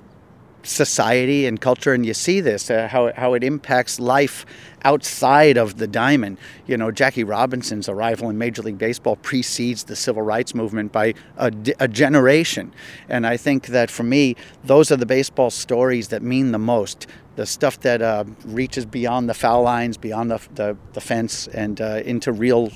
society 0.64 1.46
and 1.46 1.60
culture. 1.60 1.94
And 1.94 2.06
you 2.06 2.14
see 2.14 2.42
this, 2.42 2.70
uh, 2.70 2.88
how, 2.90 3.14
how 3.14 3.34
it 3.34 3.44
impacts 3.44 4.00
life 4.00 4.46
outside 4.84 5.58
of 5.58 5.78
the 5.78 5.88
diamond. 5.88 6.38
You 6.66 6.78
know, 6.78 6.92
Jackie 6.92 7.24
Robinson's 7.24 7.90
arrival 7.90 8.30
in 8.30 8.38
Major 8.38 8.62
League 8.62 8.78
Baseball 8.78 9.16
precedes 9.18 9.86
the 9.86 9.96
civil 9.96 10.22
rights 10.22 10.54
movement 10.54 10.92
by 10.92 11.14
a, 11.38 11.52
a 11.80 11.88
generation. 11.88 12.74
And 13.10 13.26
I 13.26 13.38
think 13.38 13.68
that 13.68 13.90
for 13.90 14.04
me, 14.04 14.36
those 14.64 14.92
are 14.92 14.98
the 14.98 15.06
baseball 15.06 15.50
stories 15.50 16.10
that 16.10 16.22
mean 16.22 16.52
the 16.52 16.60
most 16.60 17.08
the 17.38 17.46
stuff 17.46 17.80
that 17.82 18.02
uh, 18.02 18.26
reaches 18.46 18.86
beyond 18.86 19.30
the 19.30 19.34
foul 19.34 19.62
lines, 19.62 19.96
beyond 19.96 20.32
the, 20.32 20.42
the, 20.56 20.78
the 20.94 21.00
fence, 21.00 21.48
and 21.48 21.80
uh, 21.80 22.02
into 22.04 22.32
real 22.32 22.72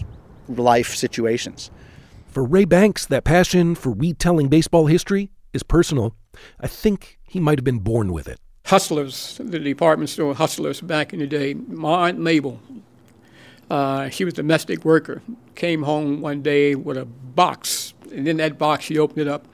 life 0.47 0.95
situations. 0.95 1.71
For 2.27 2.43
Ray 2.43 2.65
Banks, 2.65 3.07
that 3.07 3.23
passion 3.23 3.73
for 3.75 3.91
retelling 3.91 4.49
baseball 4.49 4.85
history 4.85 5.31
is 5.51 5.63
personal. 5.63 6.15
I 6.59 6.67
think 6.67 7.19
he 7.27 7.39
might 7.39 7.57
have 7.57 7.65
been 7.65 7.79
born 7.79 8.13
with 8.13 8.27
it. 8.27 8.39
Hutzler's, 8.65 9.39
the 9.39 9.57
department 9.57 10.11
store 10.11 10.35
Hutzler's 10.35 10.79
back 10.79 11.11
in 11.11 11.19
the 11.19 11.27
day. 11.27 11.55
My 11.55 12.09
Aunt 12.09 12.19
Mabel, 12.19 12.61
uh, 13.71 14.09
she 14.09 14.23
was 14.23 14.35
a 14.35 14.37
domestic 14.37 14.85
worker, 14.85 15.23
came 15.55 15.81
home 15.81 16.21
one 16.21 16.43
day 16.43 16.75
with 16.75 16.97
a 16.97 17.05
box, 17.05 17.95
and 18.13 18.27
in 18.27 18.37
that 18.37 18.59
box 18.59 18.85
she 18.85 18.99
opened 18.99 19.21
it 19.21 19.27
up 19.27 19.47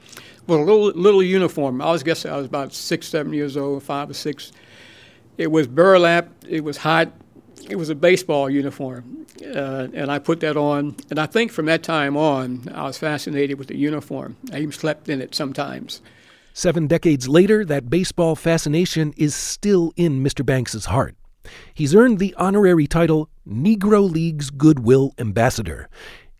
with 0.46 0.60
a 0.60 0.62
little 0.62 0.88
little 0.88 1.22
uniform. 1.22 1.80
I 1.80 1.90
was 1.90 2.02
guessing 2.02 2.30
I 2.30 2.36
was 2.36 2.46
about 2.46 2.74
six, 2.74 3.08
seven 3.08 3.32
years 3.32 3.56
old, 3.56 3.82
five 3.82 4.10
or 4.10 4.14
six 4.14 4.52
it 5.38 5.50
was 5.50 5.66
burlap. 5.66 6.28
It 6.46 6.64
was 6.64 6.76
hot. 6.76 7.12
It 7.70 7.76
was 7.76 7.88
a 7.88 7.94
baseball 7.94 8.50
uniform, 8.50 9.26
uh, 9.42 9.88
and 9.92 10.10
I 10.10 10.18
put 10.18 10.40
that 10.40 10.56
on. 10.56 10.96
And 11.10 11.18
I 11.18 11.26
think 11.26 11.52
from 11.52 11.66
that 11.66 11.82
time 11.82 12.16
on, 12.16 12.68
I 12.74 12.84
was 12.84 12.98
fascinated 12.98 13.58
with 13.58 13.68
the 13.68 13.76
uniform. 13.76 14.36
I 14.52 14.58
even 14.58 14.72
slept 14.72 15.08
in 15.08 15.20
it 15.20 15.34
sometimes. 15.34 16.00
Seven 16.52 16.86
decades 16.86 17.28
later, 17.28 17.64
that 17.64 17.90
baseball 17.90 18.36
fascination 18.36 19.12
is 19.16 19.34
still 19.34 19.92
in 19.96 20.24
Mr. 20.24 20.44
Banks's 20.44 20.86
heart. 20.86 21.14
He's 21.72 21.94
earned 21.94 22.18
the 22.18 22.34
honorary 22.36 22.86
title 22.86 23.28
Negro 23.46 24.10
League's 24.10 24.50
Goodwill 24.50 25.12
Ambassador, 25.18 25.88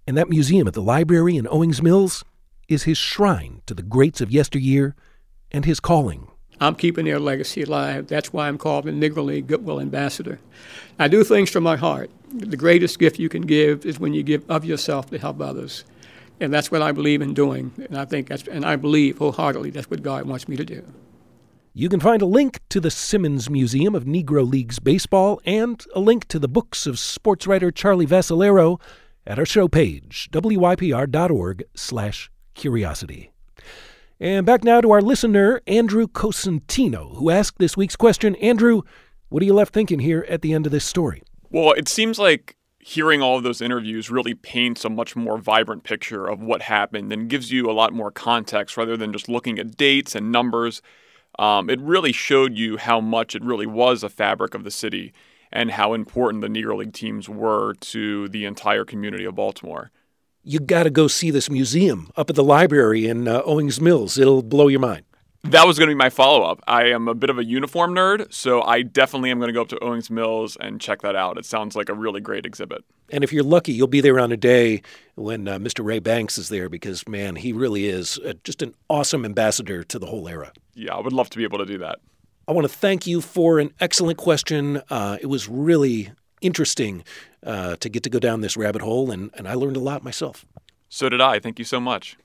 and 0.07 0.17
that 0.17 0.29
museum 0.29 0.67
at 0.67 0.75
the 0.75 0.83
library 0.83 1.37
in 1.37 1.47
Owings 1.49 1.83
Mills 1.83 2.25
is 2.69 2.85
his 2.85 2.99
shrine 2.99 3.63
to 3.67 3.75
the 3.75 3.83
greats 3.83 4.21
of 4.21 4.31
yesteryear 4.31 4.95
and 5.51 5.65
his 5.65 5.81
calling. 5.81 6.29
I'm 6.61 6.75
keeping 6.75 7.05
their 7.05 7.21
legacy 7.21 7.63
alive. 7.63 8.09
That's 8.09 8.33
why 8.33 8.49
I'm 8.49 8.59
called 8.59 8.85
the 8.85 8.91
Negro 8.91 9.25
League 9.25 9.47
Goodwill 9.47 9.81
Ambassador. 9.81 10.41
I 10.99 11.09
do 11.09 11.23
things 11.23 11.51
from 11.51 11.63
my 11.63 11.77
heart. 11.77 12.11
The 12.33 12.57
greatest 12.57 12.99
gift 12.99 13.19
you 13.19 13.29
can 13.29 13.43
give 13.43 13.87
is 13.87 14.01
when 14.01 14.15
you 14.15 14.23
give 14.23 14.49
of 14.51 14.65
yourself 14.65 15.11
to 15.11 15.19
help 15.19 15.41
others. 15.41 15.85
And 16.41 16.53
that's 16.53 16.71
what 16.71 16.83
I 16.83 16.93
believe 16.93 17.23
in 17.23 17.35
doing. 17.35 17.73
And 17.77 17.99
I 17.99 18.05
think 18.05 18.29
that's, 18.29 18.47
and 18.49 18.65
I 18.65 18.77
believe 18.77 19.19
wholeheartedly 19.19 19.71
that's 19.71 19.91
what 19.91 20.03
God 20.03 20.27
wants 20.27 20.49
me 20.49 20.57
to 20.57 20.65
do. 20.65 20.85
You 21.75 21.89
can 21.89 22.01
find 22.01 22.23
a 22.23 22.27
link 22.27 22.61
to 22.71 22.81
the 22.81 22.91
Simmons 22.91 23.49
Museum 23.49 23.95
of 23.95 24.05
Negro 24.05 24.49
Leagues 24.49 24.81
Baseball 24.81 25.41
and 25.45 25.85
a 25.95 26.01
link 26.01 26.27
to 26.29 26.41
the 26.41 26.49
books 26.49 26.87
of 26.87 26.99
sports 26.99 27.47
writer 27.47 27.71
Charlie 27.71 28.07
Vascellaro 28.07 28.81
at 29.27 29.39
our 29.39 29.47
show 29.47 29.69
page, 29.69 30.29
wypr.org 30.33 31.65
slash 31.77 32.31
curiosity. 32.55 33.31
And 34.21 34.45
back 34.45 34.65
now 34.65 34.81
to 34.81 34.91
our 34.91 35.01
listener, 35.01 35.61
Andrew 35.69 36.09
Cosentino, 36.09 37.17
who 37.17 37.31
asked 37.31 37.59
this 37.59 37.77
week's 37.77 37.95
question. 37.95 38.35
Andrew, 38.37 38.83
what 39.29 39.43
are 39.43 39.47
you 39.47 39.55
left 39.55 39.73
thinking 39.73 40.01
here 40.01 40.27
at 40.29 40.43
the 40.43 40.53
end 40.53 40.67
of 40.67 40.73
this 40.73 40.85
story? 40.85 41.23
Well, 41.51 41.73
it 41.73 41.87
seems 41.87 42.19
like 42.19 42.57
hearing 42.81 43.23
all 43.23 43.37
of 43.37 43.45
those 43.45 43.61
interviews 43.61 44.11
really 44.11 44.35
paints 44.35 44.85
a 44.85 44.91
much 44.91 45.15
more 45.15 45.39
vibrant 45.39 45.85
picture 45.85 46.27
of 46.27 46.41
what 46.41 46.63
happened 46.63 47.13
and 47.13 47.29
gives 47.29 47.53
you 47.53 47.71
a 47.71 47.73
lot 47.73 47.93
more 47.93 48.11
context 48.11 48.77
rather 48.77 48.97
than 48.97 49.13
just 49.13 49.29
looking 49.29 49.57
at 49.59 49.77
dates 49.77 50.17
and 50.17 50.33
numbers. 50.33 50.83
Um, 51.39 51.71
it 51.71 51.81
really 51.81 52.13
showed 52.13 52.57
you 52.57 52.77
how 52.77 53.01
much 53.01 53.37
it 53.37 53.45
really 53.45 53.67
was 53.67 54.03
a 54.03 54.09
fabric 54.09 54.55
of 54.55 54.65
the 54.65 54.71
city 54.73 55.13
and 55.53 55.71
how 55.71 55.95
important 55.95 56.41
the 56.41 56.49
Negro 56.49 56.79
League 56.79 56.93
teams 56.93 57.29
were 57.29 57.75
to 57.75 58.29
the 58.31 58.45
entire 58.47 58.85
community 58.85 59.25
of 59.25 59.37
Baltimore 59.37 59.93
you 60.49 60.59
got 60.59 60.85
to 60.85 60.91
go 60.91 61.09
see 61.09 61.31
this 61.31 61.51
museum 61.51 62.11
up 62.17 62.31
at 62.31 62.37
the 62.37 62.43
library 62.43 63.07
in 63.07 63.29
uh, 63.29 63.43
Owings 63.45 63.83
Mills. 63.83 64.17
It'll 64.17 64.43
blow 64.43 64.69
your 64.69 64.81
mind. 64.81 65.05
That 65.45 65.67
was 65.67 65.79
going 65.79 65.89
to 65.89 65.95
be 65.95 65.99
my 65.99 66.09
follow 66.09 66.43
up. 66.43 66.61
I 66.67 66.85
am 66.87 67.07
a 67.07 67.15
bit 67.15 67.29
of 67.29 67.39
a 67.39 67.45
uniform 67.45 67.95
nerd, 67.95 68.33
so 68.33 68.63
I 68.63 68.81
definitely 68.81 69.31
am 69.31 69.39
going 69.39 69.49
to 69.49 69.53
go 69.53 69.61
up 69.61 69.69
to 69.69 69.85
Owings 69.85 70.11
Mills 70.11 70.57
and 70.59 70.81
check 70.81 71.03
that 71.03 71.15
out. 71.15 71.37
It 71.37 71.45
sounds 71.45 71.77
like 71.77 71.91
a 71.91 71.95
really 71.95 72.23
great 72.23 72.47
exhibit. 72.47 72.83
And 73.11 73.23
if 73.23 73.33
you're 73.33 73.45
lucky, 73.45 73.73
you'll 73.73 73.89
be 73.89 74.01
there 74.01 74.19
on 74.19 74.33
a 74.33 74.39
day 74.39 74.81
when 75.17 75.47
uh, 75.47 75.59
Mr. 75.59 75.85
Ray 75.85 75.99
Banks 75.99 76.39
is 76.39 76.49
there 76.49 76.71
because, 76.71 77.07
man, 77.07 77.37
he 77.37 77.53
really 77.53 77.87
is 77.87 78.19
uh, 78.19 78.33
just 78.43 78.63
an 78.63 78.75
awesome 78.89 79.27
ambassador 79.27 79.85
to 79.85 79.99
the 79.99 80.07
whole 80.07 80.29
era. 80.29 80.53
Yeah, 80.75 80.95
I 80.95 81.01
would 81.01 81.13
love 81.13 81.29
to 81.31 81.37
be 81.37 81.45
able 81.45 81.59
to 81.59 81.67
do 81.67 81.77
that. 81.79 81.99
I 82.49 82.53
want 82.53 82.65
to 82.65 82.75
thank 82.75 83.07
you 83.07 83.21
for 83.21 83.59
an 83.59 83.75
excellent 83.81 84.17
question. 84.17 84.81
Uh, 84.89 85.19
it 85.21 85.27
was 85.27 85.47
really 85.47 86.11
interesting 86.41 87.05
uh, 87.45 87.77
to 87.77 87.89
get 87.89 88.03
to 88.05 88.11
go 88.11 88.19
down 88.19 88.41
this 88.41 88.57
rabbit 88.57 88.83
hole, 88.83 89.11
and, 89.11 89.31
and 89.35 89.49
I 89.49 89.55
learned 89.55 89.77
a 89.77 89.81
lot 89.81 90.03
myself. 90.03 90.45
So 90.89 91.09
did 91.09 91.21
I. 91.21 91.39
Thank 91.39 91.59
you 91.59 91.65
so 91.65 91.81
much. 91.81 92.17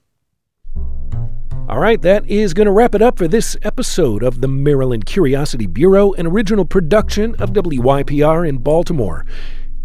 All 1.70 1.80
right, 1.80 2.02
that 2.02 2.30
is 2.30 2.54
going 2.54 2.66
to 2.66 2.74
wrap 2.74 2.94
it 2.94 3.02
up 3.02 3.18
for 3.18 3.28
this 3.28 3.56
episode 3.64 4.22
of 4.22 4.42
the 4.42 4.50
Maryland 4.50 5.06
Curiosity 5.06 5.66
Bureau, 5.66 6.12
an 6.14 6.28
original 6.28 6.66
production 6.66 7.36
of 7.36 7.52
WYPR 7.54 8.48
in 8.48 8.58
Baltimore. 8.58 9.26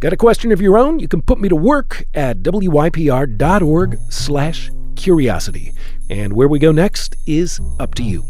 Got 0.01 0.13
a 0.13 0.17
question 0.17 0.51
of 0.51 0.61
your 0.61 0.77
own? 0.77 0.99
You 0.99 1.09
can 1.09 1.23
put 1.23 1.41
me 1.41 1.49
to 1.49 1.57
work 1.57 2.05
at 2.15 2.39
wypr.org 2.39 3.99
slash 4.11 4.71
curiosity. 4.99 5.73
And 6.11 6.35
where 6.35 6.49
we 6.49 6.59
go 6.59 6.73
next 6.73 7.17
is 7.27 7.61
up 7.81 7.95
to 7.95 8.03
you. 8.03 8.27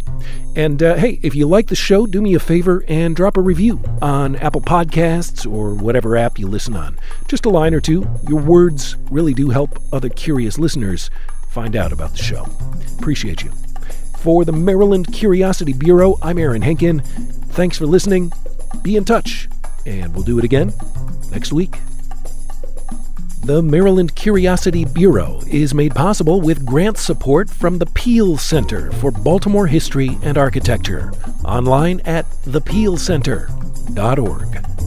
And 0.55 0.83
uh, 0.83 0.95
hey, 0.97 1.19
if 1.23 1.35
you 1.35 1.49
like 1.49 1.69
the 1.69 1.75
show, 1.75 2.07
do 2.07 2.21
me 2.21 2.35
a 2.35 2.41
favor 2.41 2.85
and 2.87 3.17
drop 3.17 3.37
a 3.37 3.41
review 3.41 3.83
on 4.01 4.37
Apple 4.37 4.61
Podcasts 4.61 5.51
or 5.51 5.75
whatever 5.75 6.17
app 6.17 6.39
you 6.39 6.47
listen 6.47 6.77
on. 6.77 6.99
Just 7.27 7.47
a 7.47 7.51
line 7.51 7.75
or 7.75 7.81
two. 7.81 8.07
Your 8.29 8.41
words 8.41 8.97
really 9.11 9.35
do 9.35 9.51
help 9.51 9.81
other 9.93 10.09
curious 10.09 10.59
listeners 10.59 11.11
find 11.51 11.75
out 11.75 11.93
about 11.93 12.13
the 12.13 12.23
show. 12.23 12.47
Appreciate 12.99 13.43
you. 13.43 13.51
For 14.19 14.45
the 14.45 14.53
Maryland 14.53 15.13
Curiosity 15.13 15.73
Bureau, 15.73 16.19
I'm 16.23 16.39
Aaron 16.39 16.63
Henkin. 16.63 17.05
Thanks 17.53 17.79
for 17.79 17.87
listening. 17.87 18.33
Be 18.83 18.97
in 18.97 19.05
touch, 19.05 19.49
and 19.87 20.13
we'll 20.13 20.25
do 20.25 20.39
it 20.39 20.45
again 20.45 20.73
next 21.31 21.53
week. 21.53 21.77
The 23.45 23.63
Maryland 23.63 24.15
Curiosity 24.15 24.85
Bureau 24.85 25.41
is 25.47 25.73
made 25.73 25.95
possible 25.95 26.41
with 26.41 26.67
grant 26.67 26.99
support 26.99 27.49
from 27.49 27.79
the 27.79 27.87
Peale 27.87 28.37
Center 28.37 28.93
for 28.93 29.11
Baltimore 29.11 29.67
History 29.67 30.19
and 30.23 30.37
Architecture, 30.37 31.13
online 31.45 32.01
at 32.01 32.31
thepealecenter.org. 32.43 34.78